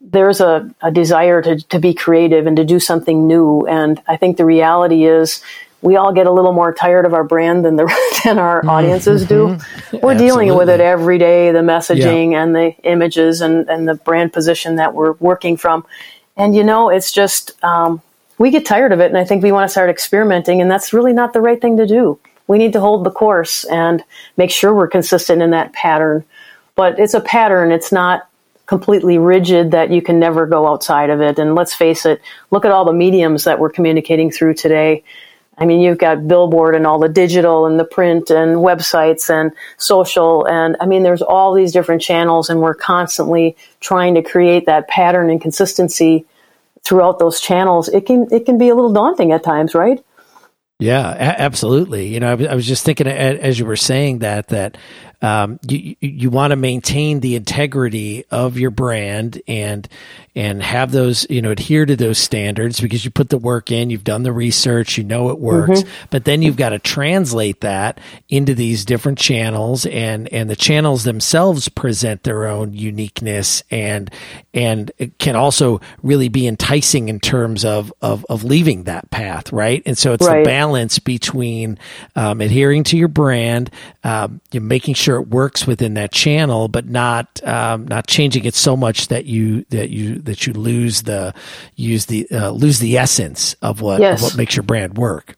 there's 0.00 0.40
a, 0.40 0.70
a 0.82 0.90
desire 0.90 1.42
to, 1.42 1.56
to 1.56 1.78
be 1.78 1.94
creative 1.94 2.46
and 2.46 2.56
to 2.56 2.64
do 2.64 2.78
something 2.78 3.26
new. 3.26 3.66
And 3.66 4.00
I 4.06 4.16
think 4.16 4.36
the 4.36 4.44
reality 4.44 5.04
is 5.04 5.42
we 5.82 5.96
all 5.96 6.12
get 6.12 6.26
a 6.26 6.32
little 6.32 6.52
more 6.52 6.72
tired 6.72 7.06
of 7.06 7.14
our 7.14 7.24
brand 7.24 7.64
than 7.64 7.76
the 7.76 7.84
than 8.24 8.38
our 8.38 8.60
mm-hmm. 8.60 8.70
audiences 8.70 9.26
do. 9.26 9.46
We're 9.46 9.52
Absolutely. 9.52 10.16
dealing 10.16 10.54
with 10.56 10.68
it 10.68 10.80
every 10.80 11.18
day, 11.18 11.52
the 11.52 11.60
messaging 11.60 12.32
yeah. 12.32 12.42
and 12.42 12.54
the 12.54 12.74
images 12.82 13.40
and, 13.40 13.68
and 13.68 13.88
the 13.88 13.94
brand 13.94 14.32
position 14.32 14.76
that 14.76 14.94
we're 14.94 15.12
working 15.12 15.56
from. 15.56 15.86
And 16.36 16.54
you 16.54 16.64
know, 16.64 16.90
it's 16.90 17.12
just 17.12 17.52
um, 17.64 18.02
we 18.38 18.50
get 18.50 18.66
tired 18.66 18.92
of 18.92 19.00
it, 19.00 19.06
and 19.06 19.16
I 19.16 19.24
think 19.24 19.42
we 19.42 19.52
want 19.52 19.68
to 19.68 19.72
start 19.72 19.88
experimenting, 19.88 20.60
and 20.60 20.70
that's 20.70 20.92
really 20.92 21.12
not 21.12 21.32
the 21.32 21.40
right 21.40 21.60
thing 21.60 21.78
to 21.78 21.86
do. 21.86 22.18
We 22.46 22.58
need 22.58 22.72
to 22.74 22.80
hold 22.80 23.04
the 23.04 23.10
course 23.10 23.64
and 23.64 24.04
make 24.36 24.50
sure 24.50 24.74
we're 24.74 24.88
consistent 24.88 25.42
in 25.42 25.50
that 25.50 25.72
pattern. 25.72 26.24
But 26.74 26.98
it's 26.98 27.14
a 27.14 27.20
pattern; 27.20 27.72
it's 27.72 27.92
not 27.92 28.28
completely 28.66 29.16
rigid 29.16 29.70
that 29.70 29.90
you 29.90 30.02
can 30.02 30.18
never 30.18 30.46
go 30.46 30.66
outside 30.66 31.10
of 31.10 31.20
it. 31.20 31.38
And 31.38 31.54
let's 31.54 31.72
face 31.72 32.04
it, 32.04 32.20
look 32.50 32.64
at 32.64 32.72
all 32.72 32.84
the 32.84 32.92
mediums 32.92 33.44
that 33.44 33.58
we're 33.58 33.70
communicating 33.70 34.30
through 34.30 34.54
today. 34.54 35.04
I 35.58 35.64
mean, 35.64 35.80
you've 35.80 35.98
got 35.98 36.28
billboard 36.28 36.74
and 36.74 36.86
all 36.86 36.98
the 36.98 37.08
digital 37.08 37.64
and 37.64 37.80
the 37.80 37.84
print 37.84 38.28
and 38.28 38.56
websites 38.56 39.30
and 39.30 39.52
social. 39.78 40.44
And 40.46 40.76
I 40.80 40.86
mean, 40.86 41.02
there's 41.02 41.22
all 41.22 41.54
these 41.54 41.72
different 41.72 42.02
channels 42.02 42.50
and 42.50 42.60
we're 42.60 42.74
constantly 42.74 43.56
trying 43.80 44.14
to 44.16 44.22
create 44.22 44.66
that 44.66 44.88
pattern 44.88 45.30
and 45.30 45.40
consistency 45.40 46.26
throughout 46.82 47.18
those 47.18 47.40
channels. 47.40 47.88
It 47.88 48.04
can, 48.04 48.26
it 48.30 48.44
can 48.44 48.58
be 48.58 48.68
a 48.68 48.74
little 48.74 48.92
daunting 48.92 49.32
at 49.32 49.42
times, 49.42 49.74
right? 49.74 50.04
Yeah, 50.78 51.14
a- 51.14 51.40
absolutely. 51.40 52.08
You 52.08 52.20
know, 52.20 52.34
I, 52.34 52.44
I 52.44 52.54
was 52.54 52.66
just 52.66 52.84
thinking 52.84 53.06
as 53.06 53.58
you 53.58 53.64
were 53.64 53.76
saying 53.76 54.18
that 54.18 54.48
that 54.48 54.76
um, 55.22 55.58
you 55.66 55.96
you 56.00 56.30
want 56.30 56.50
to 56.50 56.56
maintain 56.56 57.20
the 57.20 57.34
integrity 57.36 58.24
of 58.30 58.58
your 58.58 58.70
brand 58.70 59.40
and 59.48 59.88
and 60.36 60.62
have 60.62 60.92
those 60.92 61.26
you 61.30 61.40
know 61.40 61.50
adhere 61.50 61.86
to 61.86 61.96
those 61.96 62.18
standards 62.18 62.78
because 62.78 63.06
you 63.06 63.10
put 63.10 63.30
the 63.30 63.38
work 63.38 63.72
in 63.72 63.88
you've 63.88 64.04
done 64.04 64.22
the 64.22 64.32
research 64.32 64.98
you 64.98 65.02
know 65.02 65.30
it 65.30 65.38
works 65.38 65.80
mm-hmm. 65.80 66.06
but 66.10 66.26
then 66.26 66.42
you've 66.42 66.58
got 66.58 66.68
to 66.68 66.78
translate 66.78 67.62
that 67.62 67.98
into 68.28 68.54
these 68.54 68.84
different 68.84 69.18
channels 69.18 69.86
and 69.86 70.30
and 70.32 70.50
the 70.50 70.54
channels 70.54 71.04
themselves 71.04 71.70
present 71.70 72.22
their 72.24 72.46
own 72.46 72.74
uniqueness 72.74 73.62
and 73.70 74.10
and 74.52 74.92
it 74.98 75.18
can 75.18 75.34
also 75.34 75.80
really 76.02 76.28
be 76.28 76.46
enticing 76.46 77.08
in 77.08 77.18
terms 77.18 77.64
of 77.64 77.90
of, 78.02 78.26
of 78.28 78.44
leaving 78.44 78.82
that 78.82 79.10
path 79.10 79.50
right 79.52 79.82
and 79.86 79.96
so 79.96 80.12
it's 80.12 80.26
right. 80.26 80.44
the 80.44 80.44
balance 80.44 80.98
between 80.98 81.78
um, 82.14 82.42
adhering 82.42 82.84
to 82.84 82.98
your 82.98 83.08
brand 83.08 83.70
um, 84.04 84.42
you're 84.52 84.62
making 84.62 84.92
sure 84.92 85.16
it 85.16 85.28
works 85.28 85.66
within 85.66 85.94
that 85.94 86.12
channel 86.12 86.68
but 86.68 86.86
not 86.86 87.42
um, 87.48 87.88
not 87.88 88.06
changing 88.06 88.44
it 88.44 88.54
so 88.54 88.76
much 88.76 89.08
that 89.08 89.24
you 89.24 89.64
that 89.70 89.88
you 89.88 90.25
that 90.26 90.46
you 90.46 90.52
lose 90.52 91.02
the 91.02 91.34
use 91.74 92.06
the 92.06 92.28
uh, 92.30 92.50
lose 92.50 92.78
the 92.78 92.98
essence 92.98 93.54
of 93.62 93.80
what 93.80 94.00
yes. 94.00 94.18
of 94.18 94.24
what 94.24 94.36
makes 94.36 94.54
your 94.54 94.62
brand 94.62 94.96
work. 94.96 95.36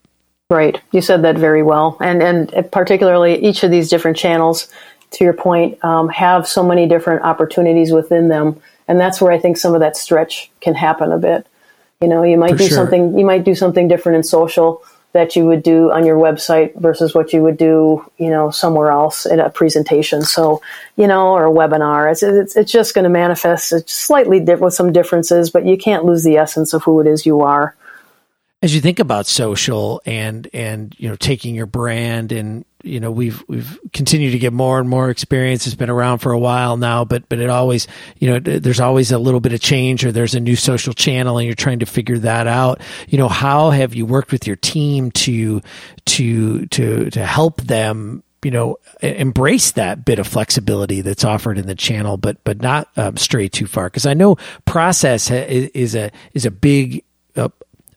Right, 0.49 0.81
you 0.91 1.01
said 1.01 1.23
that 1.23 1.37
very 1.37 1.63
well, 1.63 1.97
and 2.01 2.21
and 2.21 2.71
particularly 2.71 3.43
each 3.43 3.63
of 3.63 3.71
these 3.71 3.89
different 3.89 4.17
channels, 4.17 4.67
to 5.11 5.23
your 5.23 5.33
point, 5.33 5.83
um, 5.83 6.09
have 6.09 6.47
so 6.47 6.63
many 6.63 6.87
different 6.87 7.23
opportunities 7.23 7.91
within 7.91 8.29
them, 8.29 8.59
and 8.87 8.99
that's 8.99 9.21
where 9.21 9.31
I 9.31 9.39
think 9.39 9.57
some 9.57 9.73
of 9.73 9.79
that 9.79 9.95
stretch 9.95 10.51
can 10.61 10.73
happen 10.73 11.11
a 11.11 11.17
bit. 11.17 11.45
You 12.01 12.07
know, 12.07 12.23
you 12.23 12.37
might 12.37 12.51
For 12.51 12.57
do 12.57 12.67
sure. 12.67 12.77
something 12.77 13.17
you 13.17 13.25
might 13.25 13.43
do 13.43 13.53
something 13.53 13.87
different 13.87 14.17
in 14.17 14.23
social 14.23 14.83
that 15.11 15.35
you 15.35 15.45
would 15.45 15.63
do 15.63 15.91
on 15.91 16.05
your 16.05 16.17
website 16.17 16.79
versus 16.79 17.15
what 17.15 17.33
you 17.33 17.41
would 17.41 17.57
do, 17.57 18.05
you 18.17 18.29
know, 18.29 18.51
somewhere 18.51 18.91
else 18.91 19.25
in 19.25 19.39
a 19.39 19.49
presentation. 19.49 20.21
So, 20.21 20.61
you 20.97 21.07
know, 21.07 21.29
or 21.29 21.47
a 21.47 21.51
webinar. 21.51 22.11
It's 22.11 22.21
it's, 22.21 22.55
it's 22.55 22.71
just 22.71 22.93
going 22.93 23.03
to 23.03 23.09
manifest 23.09 23.73
it's 23.73 23.93
slightly 23.93 24.39
different 24.39 24.61
with 24.61 24.73
some 24.75 24.91
differences, 24.91 25.49
but 25.49 25.65
you 25.65 25.77
can't 25.77 26.05
lose 26.05 26.23
the 26.23 26.37
essence 26.37 26.73
of 26.73 26.83
who 26.83 26.99
it 26.99 27.07
is 27.07 27.25
you 27.25 27.41
are. 27.41 27.75
As 28.61 28.75
you 28.75 28.81
think 28.81 28.99
about 28.99 29.25
social 29.25 30.01
and 30.05 30.47
and 30.53 30.93
you 30.99 31.09
know 31.09 31.15
taking 31.15 31.55
your 31.55 31.65
brand 31.65 32.31
and 32.31 32.65
you 32.83 32.99
know 32.99 33.11
we've 33.11 33.43
we've 33.47 33.79
continued 33.93 34.31
to 34.31 34.39
get 34.39 34.53
more 34.53 34.79
and 34.79 34.89
more 34.89 35.09
experience. 35.09 35.65
It's 35.65 35.75
been 35.75 35.89
around 35.89 36.19
for 36.19 36.31
a 36.31 36.39
while 36.39 36.77
now 36.77 37.05
but 37.05 37.27
but 37.29 37.39
it 37.39 37.49
always 37.49 37.87
you 38.17 38.29
know 38.29 38.39
there's 38.39 38.79
always 38.79 39.11
a 39.11 39.19
little 39.19 39.39
bit 39.39 39.53
of 39.53 39.61
change 39.61 40.05
or 40.05 40.11
there's 40.11 40.35
a 40.35 40.39
new 40.39 40.55
social 40.55 40.93
channel 40.93 41.37
and 41.37 41.45
you're 41.45 41.55
trying 41.55 41.79
to 41.79 41.85
figure 41.85 42.19
that 42.19 42.47
out. 42.47 42.81
You 43.07 43.17
know 43.17 43.27
how 43.27 43.71
have 43.71 43.93
you 43.93 44.05
worked 44.05 44.31
with 44.31 44.47
your 44.47 44.55
team 44.55 45.11
to 45.11 45.61
to 46.05 46.65
to 46.67 47.09
to 47.09 47.25
help 47.25 47.61
them 47.61 48.23
you 48.43 48.51
know 48.51 48.77
embrace 49.01 49.71
that 49.71 50.05
bit 50.05 50.19
of 50.19 50.27
flexibility 50.27 51.01
that's 51.01 51.25
offered 51.25 51.57
in 51.57 51.67
the 51.67 51.75
channel 51.75 52.15
but 52.15 52.41
but 52.43 52.61
not 52.61 52.89
um, 52.97 53.17
stray 53.17 53.47
too 53.49 53.67
far? 53.67 53.85
Because 53.85 54.05
i 54.05 54.13
know 54.13 54.37
process 54.65 55.29
is 55.31 55.95
a 55.95 56.11
is 56.33 56.45
a 56.45 56.51
big 56.51 57.03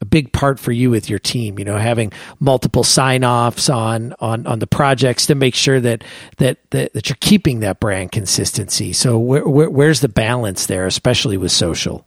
a 0.02 0.04
big 0.04 0.32
part 0.32 0.58
for 0.58 0.72
you 0.72 0.90
with 0.90 1.08
your 1.08 1.20
team. 1.20 1.58
You 1.58 1.64
know, 1.64 1.78
having 1.78 2.12
multiple 2.40 2.84
sign 2.84 3.24
offs 3.24 3.70
on 3.70 4.14
on 4.20 4.46
on 4.46 4.58
the 4.58 4.66
projects 4.66 5.26
to 5.26 5.34
make 5.34 5.54
sure 5.54 5.80
that 5.80 6.04
that 6.36 6.58
that, 6.70 6.92
that 6.92 7.08
you're 7.08 7.16
keeping 7.20 7.60
that 7.60 7.80
brand 7.80 8.12
consistency. 8.12 8.92
So 8.92 9.18
where, 9.18 9.48
where, 9.48 9.70
where's 9.70 10.00
the 10.00 10.08
balance 10.08 10.66
there, 10.66 10.86
especially 10.86 11.38
with 11.38 11.52
social? 11.52 12.04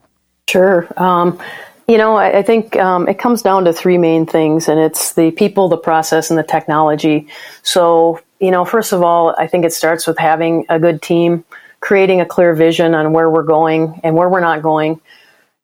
Sure. 0.48 0.88
Um, 0.98 1.40
you 1.88 1.98
know, 1.98 2.16
I, 2.18 2.40
I 2.40 2.44
think 2.44 2.76
um, 2.76 3.08
it 3.08 3.18
comes 3.18 3.42
down 3.42 3.66
to 3.66 3.74
three 3.74 3.98
main 3.98 4.26
things, 4.26 4.68
and 4.68 4.80
it's 4.80 5.14
the 5.14 5.32
people, 5.32 5.70
the 5.70 5.78
process, 5.78 6.30
and 6.30 6.38
the 6.38 6.44
technology. 6.44 7.28
So, 7.64 8.20
you 8.40 8.52
know, 8.52 8.66
first 8.66 8.92
of 8.92 9.02
all, 9.04 9.36
I 9.38 9.48
think 9.48 9.66
it 9.66 9.74
starts 9.74 10.06
with 10.06 10.18
having 10.18 10.66
a 10.68 10.80
good 10.80 11.02
team, 11.02 11.46
creating 11.80 12.22
a 12.22 12.26
clear 12.26 12.54
vision 12.54 12.94
on 12.94 13.14
where 13.14 13.30
we're 13.30 13.44
going 13.44 14.02
and 14.04 14.16
where 14.16 14.30
we're 14.30 14.42
not 14.42 14.62
going 14.62 15.00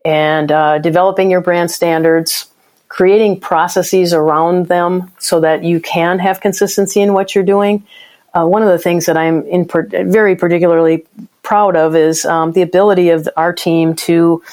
and 0.03 0.51
uh, 0.51 0.79
developing 0.79 1.29
your 1.31 1.41
brand 1.41 1.71
standards, 1.71 2.47
creating 2.87 3.39
processes 3.39 4.13
around 4.13 4.67
them 4.67 5.11
so 5.19 5.39
that 5.39 5.63
you 5.63 5.79
can 5.79 6.19
have 6.19 6.41
consistency 6.41 7.01
in 7.01 7.13
what 7.13 7.33
you're 7.33 7.43
doing. 7.43 7.85
Uh, 8.33 8.45
one 8.45 8.61
of 8.63 8.69
the 8.69 8.79
things 8.79 9.05
that 9.05 9.17
I'm 9.17 9.45
in 9.45 9.65
per- 9.65 9.87
very 9.87 10.35
particularly 10.35 11.05
proud 11.43 11.75
of 11.75 11.95
is 11.95 12.25
um, 12.25 12.53
the 12.53 12.61
ability 12.61 13.09
of 13.09 13.27
our 13.35 13.53
team 13.53 13.95
to 13.95 14.43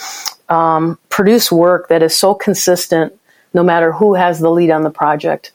um, 0.49 0.99
produce 1.09 1.53
work 1.53 1.89
that 1.89 2.03
is 2.03 2.17
so 2.17 2.35
consistent 2.35 3.13
no 3.55 3.63
matter 3.63 3.93
who 3.93 4.15
has 4.15 4.41
the 4.41 4.51
lead 4.51 4.71
on 4.71 4.83
the 4.83 4.91
project. 4.91 5.53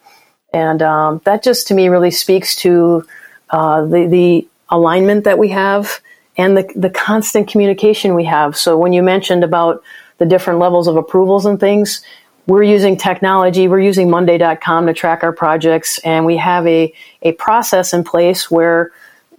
And 0.53 0.81
um, 0.81 1.21
that 1.25 1.43
just 1.43 1.67
to 1.67 1.73
me 1.73 1.89
really 1.89 2.11
speaks 2.11 2.55
to 2.57 3.05
uh, 3.49 3.85
the, 3.85 4.07
the 4.07 4.47
alignment 4.69 5.25
that 5.25 5.37
we 5.37 5.49
have 5.49 6.01
and 6.37 6.57
the, 6.57 6.71
the 6.75 6.89
constant 6.89 7.47
communication 7.47 8.15
we 8.15 8.25
have. 8.25 8.57
So 8.57 8.77
when 8.77 8.93
you 8.93 9.03
mentioned 9.03 9.43
about 9.43 9.83
the 10.17 10.25
different 10.25 10.59
levels 10.59 10.87
of 10.87 10.95
approvals 10.97 11.45
and 11.45 11.59
things, 11.59 12.01
we're 12.45 12.63
using 12.63 12.97
technology. 12.97 13.67
We're 13.67 13.79
using 13.79 14.09
Monday.com 14.09 14.87
to 14.87 14.93
track 14.93 15.23
our 15.23 15.31
projects, 15.31 15.99
and 15.99 16.25
we 16.25 16.37
have 16.37 16.67
a, 16.67 16.93
a 17.21 17.31
process 17.33 17.93
in 17.93 18.03
place 18.03 18.51
where 18.51 18.91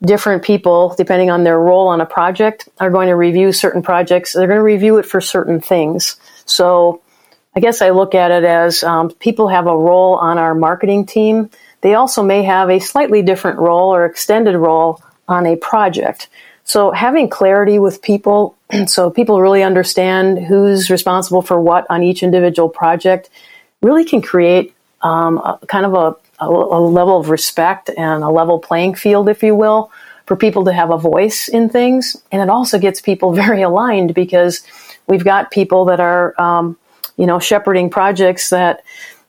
different 0.03 0.43
people, 0.43 0.95
depending 0.97 1.31
on 1.31 1.45
their 1.45 1.59
role 1.59 1.89
on 1.89 2.01
a 2.01 2.07
project, 2.07 2.69
are 2.79 2.91
going 2.91 3.09
to 3.09 3.15
review 3.15 3.53
certain 3.53 3.83
projects. 3.83 4.33
They're 4.33 4.47
going 4.47 4.59
to 4.59 4.63
review 4.63 4.99
it 4.99 5.07
for 5.07 5.21
certain 5.21 5.61
things. 5.61 6.17
So 6.47 7.03
I 7.55 7.61
guess 7.61 7.83
I 7.83 7.91
look 7.91 8.15
at 8.15 8.31
it 8.31 8.45
as 8.45 8.83
um, 8.83 9.11
people 9.11 9.49
have 9.49 9.67
a 9.67 9.77
role 9.77 10.17
on 10.17 10.39
our 10.39 10.55
marketing 10.55 11.07
team. 11.07 11.51
They 11.83 11.95
also 11.95 12.23
may 12.23 12.43
have 12.43 12.71
a 12.71 12.81
slightly 12.81 13.23
different 13.23 13.59
role 13.59 13.95
or 13.95 14.07
extended 14.07 14.57
role 14.57 15.03
on 15.29 15.47
a 15.47 15.57
project. 15.57 16.29
So 16.65 16.91
having 16.91 17.29
clarity 17.29 17.79
with 17.79 18.03
people, 18.03 18.57
so 18.87 19.11
people 19.11 19.41
really 19.41 19.63
understand 19.63 20.45
who's 20.45 20.91
responsible 20.91 21.43
for 21.43 21.61
what 21.61 21.87
on 21.91 22.03
each 22.03 22.23
individual 22.23 22.69
project, 22.69 23.31
really 23.83 24.05
can 24.05 24.23
create 24.23 24.75
um, 25.03 25.39
a, 25.39 25.61
kind 25.69 25.85
of 25.87 25.95
a, 25.95 26.45
a, 26.45 26.49
a 26.49 26.81
level 26.81 27.21
of 27.21 27.29
respect 27.29 27.91
and 27.97 28.25
a 28.25 28.31
level 28.31 28.59
playing 28.59 28.95
field, 28.95 29.29
if 29.29 29.43
you 29.43 29.55
will, 29.55 29.93
for 30.27 30.37
people 30.37 30.65
to 30.65 30.73
have 30.73 30.91
a 30.91 30.97
voice 30.97 31.49
in 31.49 31.69
things. 31.69 32.17
And 32.33 32.41
it 32.43 32.49
also 32.49 32.79
gets 32.79 33.01
people 33.01 33.33
very 33.45 33.63
aligned 33.63 34.15
because 34.15 34.63
we've 35.07 35.25
got 35.25 35.51
people 35.51 35.85
that 35.87 36.01
are, 36.01 36.35
um, 36.41 36.79
you 37.17 37.27
know, 37.27 37.39
shepherding 37.39 37.91
projects 37.91 38.51
that 38.51 38.83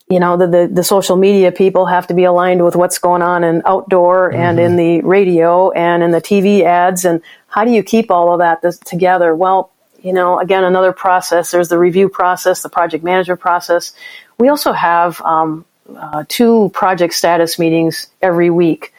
you 0.10 0.20
know 0.20 0.38
the, 0.38 0.48
the, 0.48 0.70
the 0.72 0.84
social 0.84 1.16
media 1.16 1.52
people 1.52 1.86
have 1.88 2.08
to 2.08 2.14
be 2.14 2.24
aligned 2.24 2.64
with 2.64 2.76
what's 2.76 3.00
going 3.00 3.22
on 3.22 3.44
in 3.44 3.62
outdoor 3.66 4.30
mm-hmm. 4.30 4.42
and 4.42 4.60
in 4.60 4.72
mm-hmm. 4.72 5.02
the 5.02 5.02
radio 5.02 5.72
and 5.72 6.04
in 6.04 6.12
the 6.12 6.22
TV 6.22 6.64
ads. 6.64 7.06
And 7.06 7.22
how 7.48 7.66
do 7.66 7.72
you 7.72 7.84
keep 7.84 8.12
all 8.12 8.32
of 8.32 8.40
that 8.40 8.62
this, 8.62 8.78
together? 8.80 9.36
Well 9.36 9.72
you 10.02 10.14
know 10.14 10.40
again 10.40 10.64
another 10.64 10.94
process. 10.94 11.52
There's 11.52 11.70
the 11.70 11.80
review 11.80 12.10
process 12.10 12.62
the 12.62 12.70
project 12.70 13.04
management 13.04 13.40
process. 13.40 13.94
We 14.38 14.50
also 14.50 14.74
have 14.74 15.22
um, 15.22 15.66
uh, 15.96 16.26
two 16.28 16.70
project 16.74 17.14
status 17.14 17.58
meetings 17.58 18.08
every 18.22 18.50
week. 18.50 18.94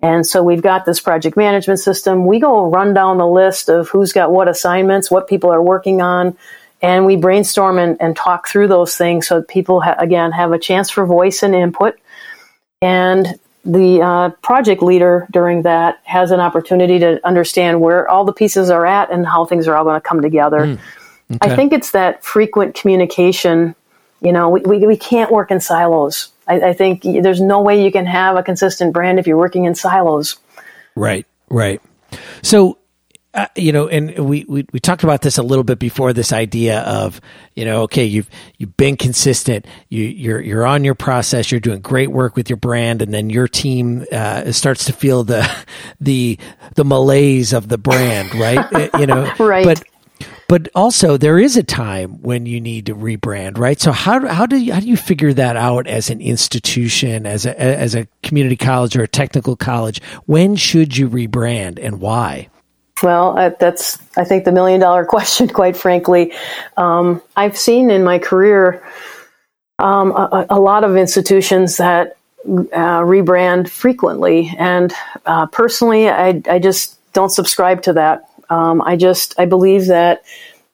And 0.00 0.26
so 0.26 0.42
we've 0.42 0.62
got 0.62 0.84
this 0.84 1.00
project 1.00 1.36
management 1.36 1.78
system. 1.78 2.26
We 2.26 2.40
go 2.40 2.68
run 2.68 2.92
down 2.92 3.18
the 3.18 3.26
list 3.26 3.68
of 3.68 3.88
who's 3.88 4.12
got 4.12 4.32
what 4.32 4.48
assignments 4.48 5.10
what 5.10 5.28
people 5.28 5.52
are 5.52 5.62
working 5.62 6.02
on 6.02 6.36
and 6.82 7.06
we 7.06 7.16
brainstorm 7.16 7.78
and, 7.78 7.96
and 8.02 8.16
talk 8.16 8.48
through 8.48 8.68
those 8.68 8.96
things 8.96 9.28
so 9.28 9.38
that 9.40 9.48
people 9.48 9.80
ha- 9.80 9.96
again 9.98 10.32
have 10.32 10.52
a 10.52 10.58
chance 10.58 10.90
for 10.90 11.06
voice 11.06 11.42
and 11.42 11.54
input 11.54 11.98
and 12.82 13.38
the 13.64 14.02
uh, 14.02 14.30
project 14.42 14.82
leader 14.82 15.28
during 15.30 15.62
that 15.62 16.00
has 16.02 16.32
an 16.32 16.40
opportunity 16.40 16.98
to 16.98 17.24
understand 17.24 17.80
where 17.80 18.08
all 18.08 18.24
the 18.24 18.32
pieces 18.32 18.70
are 18.70 18.84
at 18.84 19.10
and 19.10 19.26
how 19.26 19.44
things 19.44 19.68
are 19.68 19.76
all 19.76 19.84
going 19.84 20.00
to 20.00 20.00
come 20.00 20.20
together. 20.20 20.66
Mm, 20.66 20.78
okay. 21.30 21.38
I 21.40 21.54
think 21.54 21.72
it's 21.72 21.92
that 21.92 22.24
frequent 22.24 22.74
communication. 22.74 23.76
You 24.20 24.32
know, 24.32 24.50
we, 24.50 24.60
we, 24.62 24.86
we 24.86 24.96
can't 24.96 25.30
work 25.30 25.52
in 25.52 25.60
silos. 25.60 26.28
I, 26.48 26.60
I, 26.60 26.72
think 26.72 27.02
there's 27.02 27.40
no 27.40 27.62
way 27.62 27.84
you 27.84 27.92
can 27.92 28.04
have 28.06 28.36
a 28.36 28.42
consistent 28.42 28.92
brand 28.92 29.20
if 29.20 29.28
you're 29.28 29.38
working 29.38 29.64
in 29.64 29.76
silos. 29.76 30.36
Right, 30.96 31.24
right. 31.48 31.80
So 32.42 32.78
uh, 33.34 33.46
you 33.56 33.72
know, 33.72 33.88
and 33.88 34.18
we, 34.18 34.44
we, 34.46 34.66
we 34.72 34.80
talked 34.80 35.04
about 35.04 35.22
this 35.22 35.38
a 35.38 35.42
little 35.42 35.64
bit 35.64 35.78
before. 35.78 36.12
This 36.12 36.32
idea 36.32 36.80
of 36.80 37.18
you 37.54 37.64
know, 37.64 37.82
okay, 37.82 38.04
you've 38.04 38.28
you've 38.58 38.76
been 38.76 38.96
consistent. 38.96 39.66
You 39.88 40.04
you're 40.04 40.40
you're 40.40 40.66
on 40.66 40.84
your 40.84 40.94
process. 40.94 41.50
You're 41.50 41.60
doing 41.60 41.80
great 41.80 42.10
work 42.10 42.36
with 42.36 42.50
your 42.50 42.58
brand, 42.58 43.00
and 43.00 43.12
then 43.12 43.30
your 43.30 43.48
team 43.48 44.04
uh, 44.12 44.52
starts 44.52 44.84
to 44.86 44.92
feel 44.92 45.24
the 45.24 45.48
the 46.00 46.38
the 46.74 46.84
malaise 46.84 47.54
of 47.54 47.68
the 47.68 47.78
brand, 47.78 48.34
right? 48.38 48.58
Uh, 48.72 48.98
you 48.98 49.06
know, 49.06 49.32
right. 49.38 49.64
But 49.64 49.82
but 50.46 50.68
also 50.74 51.16
there 51.16 51.38
is 51.38 51.56
a 51.56 51.62
time 51.62 52.20
when 52.20 52.44
you 52.44 52.60
need 52.60 52.84
to 52.84 52.94
rebrand, 52.94 53.56
right? 53.56 53.80
So 53.80 53.92
how 53.92 54.26
how 54.26 54.44
do 54.44 54.58
you 54.58 54.74
how 54.74 54.80
do 54.80 54.86
you 54.86 54.98
figure 54.98 55.32
that 55.32 55.56
out 55.56 55.86
as 55.86 56.10
an 56.10 56.20
institution, 56.20 57.24
as 57.24 57.46
a 57.46 57.58
as 57.58 57.94
a 57.94 58.06
community 58.22 58.56
college 58.56 58.94
or 58.94 59.04
a 59.04 59.08
technical 59.08 59.56
college? 59.56 60.02
When 60.26 60.56
should 60.56 60.98
you 60.98 61.08
rebrand 61.08 61.78
and 61.82 61.98
why? 61.98 62.50
Well, 63.02 63.54
that's, 63.58 63.98
I 64.16 64.24
think, 64.24 64.44
the 64.44 64.52
million 64.52 64.80
dollar 64.80 65.04
question, 65.16 65.48
quite 65.48 65.76
frankly. 65.76 66.32
Um, 66.76 67.22
I've 67.36 67.56
seen 67.56 67.90
in 67.90 68.04
my 68.04 68.18
career 68.18 68.84
um, 69.78 70.12
a, 70.12 70.46
a, 70.50 70.60
lot 70.60 70.84
of 70.84 70.96
institutions 70.96 71.78
that 71.78 72.16
uh, 72.46 73.00
rebrand 73.00 73.68
frequently. 73.68 74.54
And 74.58 74.92
uh, 75.26 75.46
personally, 75.46 76.08
I, 76.08 76.40
I, 76.48 76.58
just 76.58 76.98
don't 77.12 77.30
subscribe 77.30 77.82
to 77.82 77.94
that. 77.94 78.28
Um, 78.50 78.82
I 78.82 78.96
just, 78.96 79.38
I 79.38 79.46
believe 79.46 79.86
that, 79.86 80.22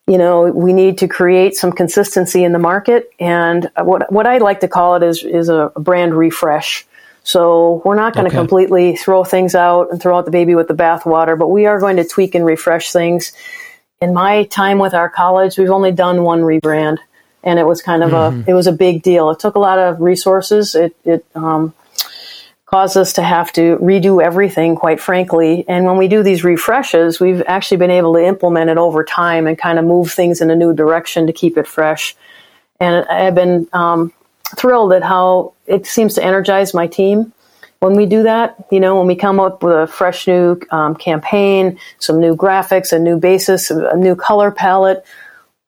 you 0.06 0.18
know, 0.18 0.44
we 0.44 0.72
need 0.72 0.98
to 0.98 1.08
create 1.08 1.54
some 1.54 1.72
consistency 1.72 2.44
in 2.44 2.52
the 2.52 2.58
market. 2.58 3.10
And 3.20 3.70
what, 3.76 4.10
what 4.12 4.26
I 4.26 4.38
like 4.38 4.60
to 4.60 4.68
call 4.68 4.96
it 4.96 5.02
is, 5.02 5.22
is 5.22 5.48
a 5.48 5.72
brand 5.76 6.14
refresh. 6.14 6.86
So 7.28 7.82
we're 7.84 7.94
not 7.94 8.14
going 8.14 8.24
to 8.24 8.30
okay. 8.30 8.38
completely 8.38 8.96
throw 8.96 9.22
things 9.22 9.54
out 9.54 9.90
and 9.90 10.00
throw 10.00 10.16
out 10.16 10.24
the 10.24 10.30
baby 10.30 10.54
with 10.54 10.66
the 10.66 10.74
bathwater, 10.74 11.38
but 11.38 11.48
we 11.48 11.66
are 11.66 11.78
going 11.78 11.96
to 11.96 12.04
tweak 12.04 12.34
and 12.34 12.42
refresh 12.42 12.90
things. 12.90 13.34
In 14.00 14.14
my 14.14 14.44
time 14.44 14.78
with 14.78 14.94
our 14.94 15.10
college, 15.10 15.58
we've 15.58 15.68
only 15.68 15.92
done 15.92 16.22
one 16.22 16.40
rebrand, 16.40 16.96
and 17.44 17.58
it 17.58 17.66
was 17.66 17.82
kind 17.82 18.02
of 18.02 18.12
mm-hmm. 18.12 18.48
a 18.48 18.50
it 18.50 18.54
was 18.54 18.66
a 18.66 18.72
big 18.72 19.02
deal. 19.02 19.28
It 19.28 19.40
took 19.40 19.56
a 19.56 19.58
lot 19.58 19.78
of 19.78 20.00
resources. 20.00 20.74
It 20.74 20.96
it 21.04 21.26
um, 21.34 21.74
caused 22.64 22.96
us 22.96 23.12
to 23.14 23.22
have 23.22 23.52
to 23.52 23.76
redo 23.76 24.24
everything, 24.24 24.74
quite 24.74 24.98
frankly. 24.98 25.66
And 25.68 25.84
when 25.84 25.98
we 25.98 26.08
do 26.08 26.22
these 26.22 26.44
refreshes, 26.44 27.20
we've 27.20 27.42
actually 27.46 27.76
been 27.76 27.90
able 27.90 28.14
to 28.14 28.24
implement 28.24 28.70
it 28.70 28.78
over 28.78 29.04
time 29.04 29.46
and 29.46 29.58
kind 29.58 29.78
of 29.78 29.84
move 29.84 30.10
things 30.10 30.40
in 30.40 30.50
a 30.50 30.56
new 30.56 30.72
direction 30.72 31.26
to 31.26 31.34
keep 31.34 31.58
it 31.58 31.66
fresh. 31.66 32.16
And 32.80 33.04
I've 33.04 33.34
been 33.34 33.68
um, 33.74 34.14
thrilled 34.56 34.92
at 34.92 35.02
how 35.02 35.54
it 35.66 35.86
seems 35.86 36.14
to 36.14 36.24
energize 36.24 36.74
my 36.74 36.86
team 36.86 37.32
when 37.80 37.96
we 37.96 38.06
do 38.06 38.22
that. 38.24 38.56
You 38.70 38.80
know, 38.80 38.96
when 38.96 39.06
we 39.06 39.16
come 39.16 39.40
up 39.40 39.62
with 39.62 39.76
a 39.76 39.86
fresh 39.86 40.26
new 40.26 40.60
um, 40.70 40.94
campaign, 40.94 41.78
some 41.98 42.20
new 42.20 42.36
graphics, 42.36 42.92
a 42.92 42.98
new 42.98 43.18
basis, 43.18 43.70
a 43.70 43.96
new 43.96 44.16
color 44.16 44.50
palette, 44.50 45.04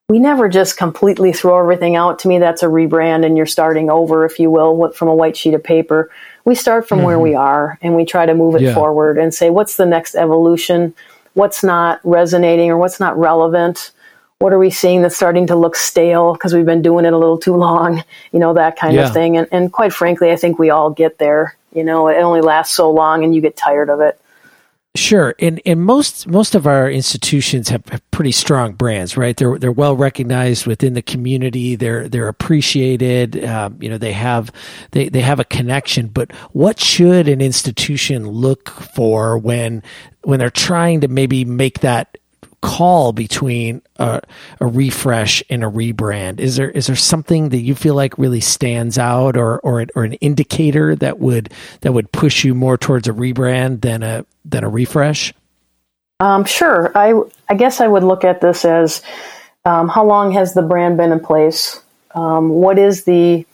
we 0.08 0.18
never 0.18 0.48
just 0.48 0.76
completely 0.76 1.32
throw 1.32 1.60
everything 1.60 1.94
out. 1.94 2.18
To 2.20 2.28
me, 2.28 2.38
that's 2.38 2.64
a 2.64 2.66
rebrand 2.66 3.24
and 3.24 3.36
you're 3.36 3.46
starting 3.46 3.90
over, 3.90 4.24
if 4.24 4.40
you 4.40 4.50
will, 4.50 4.90
from 4.90 5.06
a 5.08 5.14
white 5.14 5.36
sheet 5.36 5.54
of 5.54 5.62
paper. 5.62 6.10
We 6.44 6.56
start 6.56 6.88
from 6.88 6.98
mm-hmm. 6.98 7.06
where 7.06 7.18
we 7.20 7.36
are 7.36 7.78
and 7.80 7.94
we 7.94 8.04
try 8.04 8.26
to 8.26 8.34
move 8.34 8.56
it 8.56 8.62
yeah. 8.62 8.74
forward 8.74 9.18
and 9.18 9.32
say, 9.32 9.50
what's 9.50 9.76
the 9.76 9.86
next 9.86 10.16
evolution? 10.16 10.94
What's 11.34 11.62
not 11.62 12.00
resonating 12.02 12.70
or 12.70 12.76
what's 12.76 12.98
not 12.98 13.16
relevant? 13.16 13.92
What 14.40 14.54
are 14.54 14.58
we 14.58 14.70
seeing 14.70 15.02
that's 15.02 15.16
starting 15.16 15.46
to 15.46 15.54
look 15.54 15.76
stale 15.76 16.32
because 16.32 16.54
we've 16.54 16.64
been 16.64 16.80
doing 16.80 17.04
it 17.04 17.12
a 17.12 17.18
little 17.18 17.38
too 17.38 17.54
long, 17.54 18.02
you 18.32 18.38
know, 18.38 18.54
that 18.54 18.76
kind 18.76 18.94
yeah. 18.94 19.06
of 19.06 19.12
thing. 19.12 19.36
And, 19.36 19.46
and 19.52 19.70
quite 19.70 19.92
frankly, 19.92 20.30
I 20.30 20.36
think 20.36 20.58
we 20.58 20.70
all 20.70 20.90
get 20.90 21.18
there. 21.18 21.56
You 21.74 21.84
know, 21.84 22.08
it 22.08 22.16
only 22.16 22.40
lasts 22.40 22.74
so 22.74 22.90
long 22.90 23.22
and 23.22 23.34
you 23.34 23.42
get 23.42 23.54
tired 23.54 23.90
of 23.90 24.00
it. 24.00 24.18
Sure, 24.96 25.36
and 25.38 25.62
and 25.64 25.80
most 25.80 26.26
most 26.26 26.56
of 26.56 26.66
our 26.66 26.90
institutions 26.90 27.68
have, 27.68 27.86
have, 27.90 28.10
pretty 28.10 28.32
strong 28.32 28.72
brands, 28.72 29.16
right? 29.16 29.36
They're 29.36 29.56
they're 29.56 29.70
well 29.70 29.94
recognized 29.94 30.66
within 30.66 30.94
the 30.94 31.02
community. 31.02 31.76
They're 31.76 32.08
they're 32.08 32.26
appreciated. 32.26 33.44
Um, 33.44 33.78
you 33.80 33.88
know, 33.88 33.98
they 33.98 34.10
have 34.10 34.50
they 34.90 35.08
they 35.08 35.20
have 35.20 35.38
a 35.38 35.44
connection. 35.44 36.08
But 36.08 36.32
what 36.50 36.80
should 36.80 37.28
an 37.28 37.40
institution 37.40 38.28
look 38.28 38.68
for 38.68 39.38
when 39.38 39.84
when 40.22 40.40
they're 40.40 40.50
trying 40.50 41.02
to 41.02 41.08
maybe 41.08 41.44
make 41.44 41.80
that 41.80 42.18
call 42.62 43.12
between 43.12 43.82
a, 43.96 44.20
a, 44.60 44.66
refresh 44.66 45.42
and 45.48 45.64
a 45.64 45.66
rebrand? 45.66 46.40
Is 46.40 46.56
there 46.56 46.70
is 46.70 46.86
there 46.86 46.96
something 46.96 47.50
that 47.50 47.60
you 47.60 47.74
feel 47.74 47.94
like 47.94 48.18
really 48.18 48.40
stands 48.40 48.98
out, 48.98 49.36
or 49.36 49.58
or 49.60 49.86
or 49.94 50.04
an 50.04 50.14
indicator 50.14 50.94
that 50.96 51.18
would 51.18 51.52
that 51.80 51.92
would 51.92 52.12
push 52.12 52.44
you 52.44 52.54
more 52.54 52.76
towards 52.76 53.08
a 53.08 53.12
rebrand 53.12 53.80
than 53.82 54.02
a 54.02 54.24
than 54.44 54.64
a 54.64 54.68
refresh? 54.68 55.32
Um, 56.20 56.44
sure. 56.44 56.92
I 56.94 57.14
I 57.48 57.54
guess 57.54 57.80
I 57.80 57.88
would 57.88 58.04
look 58.04 58.24
at 58.24 58.40
this 58.40 58.64
as 58.64 59.02
um, 59.64 59.88
how 59.88 60.04
long 60.04 60.32
has 60.32 60.54
the 60.54 60.62
brand 60.62 60.96
been 60.96 61.12
in 61.12 61.20
place? 61.20 61.80
Um, 62.14 62.50
what 62.50 62.78
is 62.78 63.04
the 63.04 63.46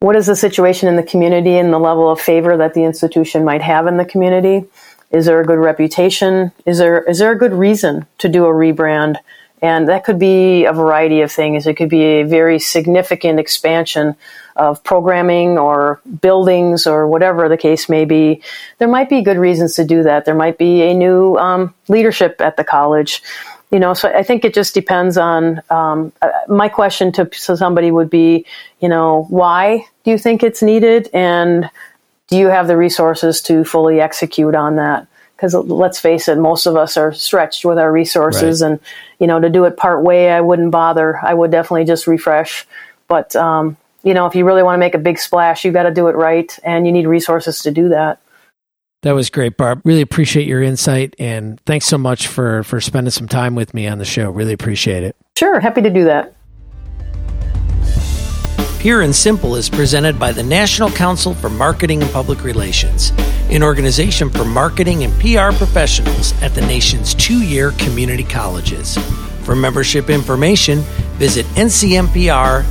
what 0.00 0.16
is 0.16 0.26
the 0.26 0.36
situation 0.36 0.88
in 0.88 0.96
the 0.96 1.02
community 1.02 1.56
and 1.56 1.72
the 1.72 1.78
level 1.78 2.10
of 2.10 2.20
favor 2.20 2.56
that 2.56 2.74
the 2.74 2.84
institution 2.84 3.44
might 3.44 3.62
have 3.62 3.86
in 3.86 3.96
the 3.96 4.04
community? 4.04 4.64
Is 5.10 5.26
there 5.26 5.40
a 5.40 5.44
good 5.44 5.58
reputation? 5.58 6.52
Is 6.64 6.78
there 6.78 7.02
is 7.02 7.18
there 7.18 7.32
a 7.32 7.38
good 7.38 7.52
reason 7.52 8.06
to 8.18 8.28
do 8.28 8.44
a 8.44 8.52
rebrand? 8.52 9.16
And 9.62 9.88
that 9.88 10.04
could 10.04 10.18
be 10.18 10.66
a 10.66 10.72
variety 10.72 11.22
of 11.22 11.32
things. 11.32 11.66
It 11.66 11.74
could 11.74 11.88
be 11.88 12.02
a 12.02 12.22
very 12.24 12.58
significant 12.58 13.40
expansion 13.40 14.14
of 14.54 14.84
programming 14.84 15.58
or 15.58 16.00
buildings 16.20 16.86
or 16.86 17.08
whatever 17.08 17.48
the 17.48 17.56
case 17.56 17.88
may 17.88 18.04
be. 18.04 18.42
There 18.78 18.88
might 18.88 19.08
be 19.08 19.22
good 19.22 19.38
reasons 19.38 19.74
to 19.76 19.84
do 19.84 20.02
that. 20.02 20.24
There 20.24 20.34
might 20.34 20.58
be 20.58 20.82
a 20.82 20.94
new 20.94 21.36
um, 21.36 21.74
leadership 21.88 22.40
at 22.40 22.56
the 22.56 22.64
college. 22.64 23.22
You 23.70 23.80
know, 23.80 23.94
so 23.94 24.08
I 24.08 24.22
think 24.22 24.44
it 24.44 24.54
just 24.54 24.74
depends 24.74 25.18
on. 25.18 25.60
Um, 25.70 26.12
uh, 26.22 26.30
my 26.48 26.68
question 26.68 27.10
to 27.12 27.28
somebody 27.32 27.90
would 27.90 28.10
be, 28.10 28.46
you 28.80 28.88
know, 28.88 29.26
why 29.28 29.86
do 30.04 30.10
you 30.10 30.18
think 30.18 30.42
it's 30.42 30.62
needed, 30.62 31.10
and 31.12 31.68
do 32.28 32.36
you 32.36 32.48
have 32.48 32.66
the 32.66 32.76
resources 32.76 33.40
to 33.42 33.64
fully 33.64 34.00
execute 34.00 34.54
on 34.54 34.76
that? 34.76 35.06
Because 35.36 35.54
let's 35.54 36.00
face 36.00 36.28
it, 36.28 36.38
most 36.38 36.66
of 36.66 36.76
us 36.76 36.96
are 36.96 37.12
stretched 37.12 37.64
with 37.64 37.78
our 37.78 37.92
resources, 37.92 38.62
right. 38.62 38.70
and 38.70 38.80
you 39.18 39.26
know, 39.26 39.38
to 39.38 39.50
do 39.50 39.64
it 39.64 39.76
part 39.76 40.02
way, 40.02 40.30
I 40.30 40.40
wouldn't 40.40 40.70
bother. 40.70 41.18
I 41.22 41.34
would 41.34 41.50
definitely 41.50 41.84
just 41.84 42.06
refresh. 42.06 42.66
But 43.06 43.36
um, 43.36 43.76
you 44.02 44.14
know, 44.14 44.26
if 44.26 44.34
you 44.34 44.44
really 44.44 44.62
want 44.62 44.76
to 44.76 44.80
make 44.80 44.94
a 44.94 44.98
big 44.98 45.18
splash, 45.18 45.64
you 45.64 45.72
got 45.72 45.82
to 45.82 45.90
do 45.90 46.08
it 46.08 46.16
right, 46.16 46.58
and 46.64 46.86
you 46.86 46.92
need 46.92 47.06
resources 47.06 47.60
to 47.62 47.70
do 47.70 47.90
that. 47.90 48.20
That 49.02 49.14
was 49.14 49.30
great, 49.30 49.56
Barb. 49.56 49.82
Really 49.84 50.00
appreciate 50.00 50.46
your 50.46 50.62
insight, 50.62 51.14
and 51.18 51.60
thanks 51.66 51.86
so 51.86 51.98
much 51.98 52.28
for 52.28 52.62
for 52.62 52.80
spending 52.80 53.10
some 53.10 53.28
time 53.28 53.54
with 53.54 53.74
me 53.74 53.86
on 53.86 53.98
the 53.98 54.04
show. 54.04 54.30
Really 54.30 54.54
appreciate 54.54 55.02
it. 55.02 55.16
Sure, 55.36 55.60
happy 55.60 55.82
to 55.82 55.90
do 55.90 56.04
that. 56.04 56.35
Pure 58.78 59.02
and 59.02 59.14
Simple 59.14 59.56
is 59.56 59.68
presented 59.68 60.18
by 60.18 60.32
the 60.32 60.42
National 60.42 60.90
Council 60.90 61.34
for 61.34 61.48
Marketing 61.48 62.02
and 62.02 62.10
Public 62.12 62.44
Relations, 62.44 63.12
an 63.50 63.62
organization 63.62 64.30
for 64.30 64.44
marketing 64.44 65.02
and 65.02 65.12
PR 65.20 65.56
professionals 65.56 66.32
at 66.42 66.54
the 66.54 66.60
nation's 66.60 67.14
two 67.14 67.42
year 67.42 67.72
community 67.72 68.22
colleges. 68.22 68.96
For 69.42 69.56
membership 69.56 70.10
information, 70.10 70.80
visit 71.18 71.46
ncmpr.org. 71.56 72.66